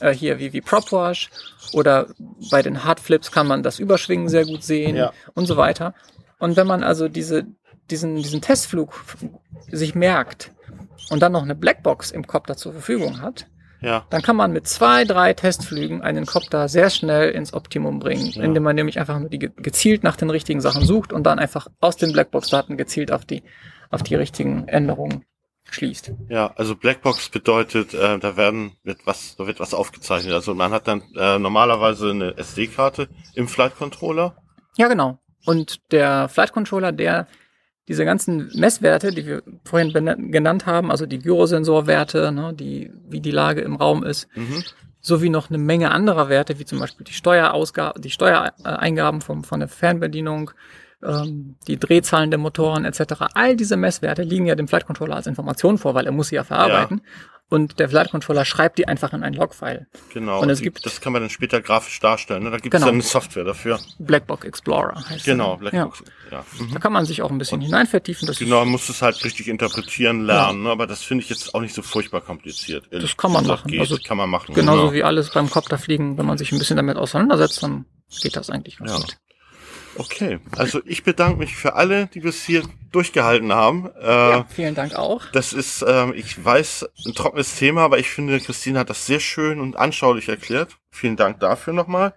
[0.01, 1.29] äh, hier wie, wie Prop Wash
[1.75, 2.07] oder
[2.51, 5.13] bei den Hardflips kann man das Überschwingen sehr gut sehen Ja.
[5.35, 5.93] und so weiter.
[6.39, 7.47] Und wenn man also diese,
[7.91, 9.05] diesen, diesen Testflug
[9.71, 10.53] sich merkt
[11.11, 13.47] und dann noch eine Blackbox im Kopter zur Verfügung hat,
[13.83, 18.27] ja, dann kann man mit zwei, drei Testflügen einen Copter sehr schnell ins Optimum bringen,
[18.33, 18.43] Ja.
[18.43, 21.39] indem man nämlich einfach nur die ge- gezielt nach den richtigen Sachen sucht und dann
[21.39, 23.43] einfach aus den Blackbox-Daten gezielt auf die,
[23.91, 25.25] auf die richtigen Änderungen
[25.69, 26.13] schließt.
[26.29, 26.53] ja.
[26.57, 30.33] Also Blackbox bedeutet, äh, da werden wird was, da wird was aufgezeichnet.
[30.33, 34.37] Also man hat dann äh, normalerweise eine SD-Karte im Flight Controller.
[34.77, 35.19] Ja, genau.
[35.45, 37.27] Und der Flight Controller, der
[37.89, 39.93] diese ganzen Messwerte, die wir vorhin
[40.33, 44.65] genannt haben, also die Gyrosensorwerte, ne, die, wie die Lage im Raum ist, Mhm.
[45.01, 49.61] sowie noch eine Menge anderer Werte, wie zum Beispiel die Steuerausgaben, die Steuereingaben vom, von
[49.61, 50.51] der Fernbedienung,
[51.05, 53.27] ähm, die Drehzahlen der Motoren etc.
[53.35, 56.37] All diese Messwerte liegen ja dem Flight Controller als Information vor, weil er muss sie
[56.37, 57.03] ja verarbeiten.
[57.49, 59.87] Und der Flight Controller schreibt die einfach in ein Logfile.
[60.13, 60.41] Genau.
[60.43, 62.43] Und es die, gibt- das kann man dann später grafisch darstellen.
[62.43, 62.51] Ne?
[62.51, 62.87] Da gibt es Genau.
[62.87, 63.79] dann eine Software dafür.
[64.01, 65.57] Blackbox Explorer heißt Genau.
[65.57, 66.03] Blackbox.
[66.33, 66.45] Ja.
[66.59, 66.73] Mhm.
[66.75, 68.27] Da kann man sich auch ein bisschen hineinvertiefen.
[68.27, 70.71] Das, Genau, man muss es halt richtig interpretieren lernen, ne?
[70.71, 72.89] aber das finde ich jetzt auch nicht so furchtbar kompliziert.
[72.91, 73.71] Das kann man gesagt, machen.
[73.71, 74.53] Geht, Also kann man machen.
[74.53, 74.93] genauso genau.
[74.95, 77.85] wie alles beim Copterfliegen, wenn man sich ein bisschen damit auseinandersetzt, dann
[78.23, 78.97] geht das eigentlich ganz Ja.
[78.99, 79.17] gut.
[79.99, 83.91] Okay, also ich bedanke mich für alle, die bis hier durchgehalten haben.
[84.01, 85.27] Äh, Ja, vielen Dank auch.
[85.33, 89.21] Das ist, ähm, ich weiß, ein trockenes Thema, aber ich finde, Christine hat das sehr
[89.21, 90.77] schön und anschaulich erklärt.
[90.91, 92.15] Vielen Dank dafür nochmal.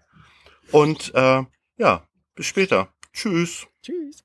[0.71, 1.43] Und äh,
[1.77, 2.03] ja,
[2.35, 2.89] bis später.
[3.13, 3.67] Tschüss.
[3.81, 4.23] Tschüss.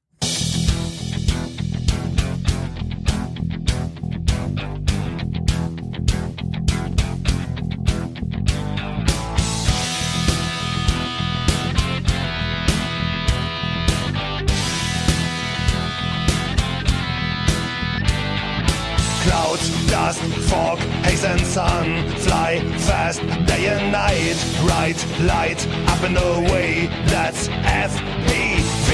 [19.55, 24.35] Cloud, dust, fog, haze and sun Fly fast day and night
[24.67, 28.91] Bright light up and away That's FPV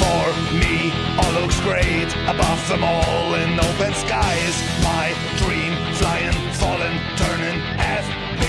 [0.00, 4.54] for me all looks great above them all in open skies.
[4.84, 8.44] My dream flying, falling, turning FB.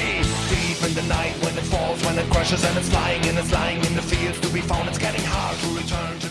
[0.50, 3.52] Deep in the night when it falls, when it crashes and it's flying and it's
[3.52, 4.88] lying in the fields to be found.
[4.88, 6.30] It's getting hard to return to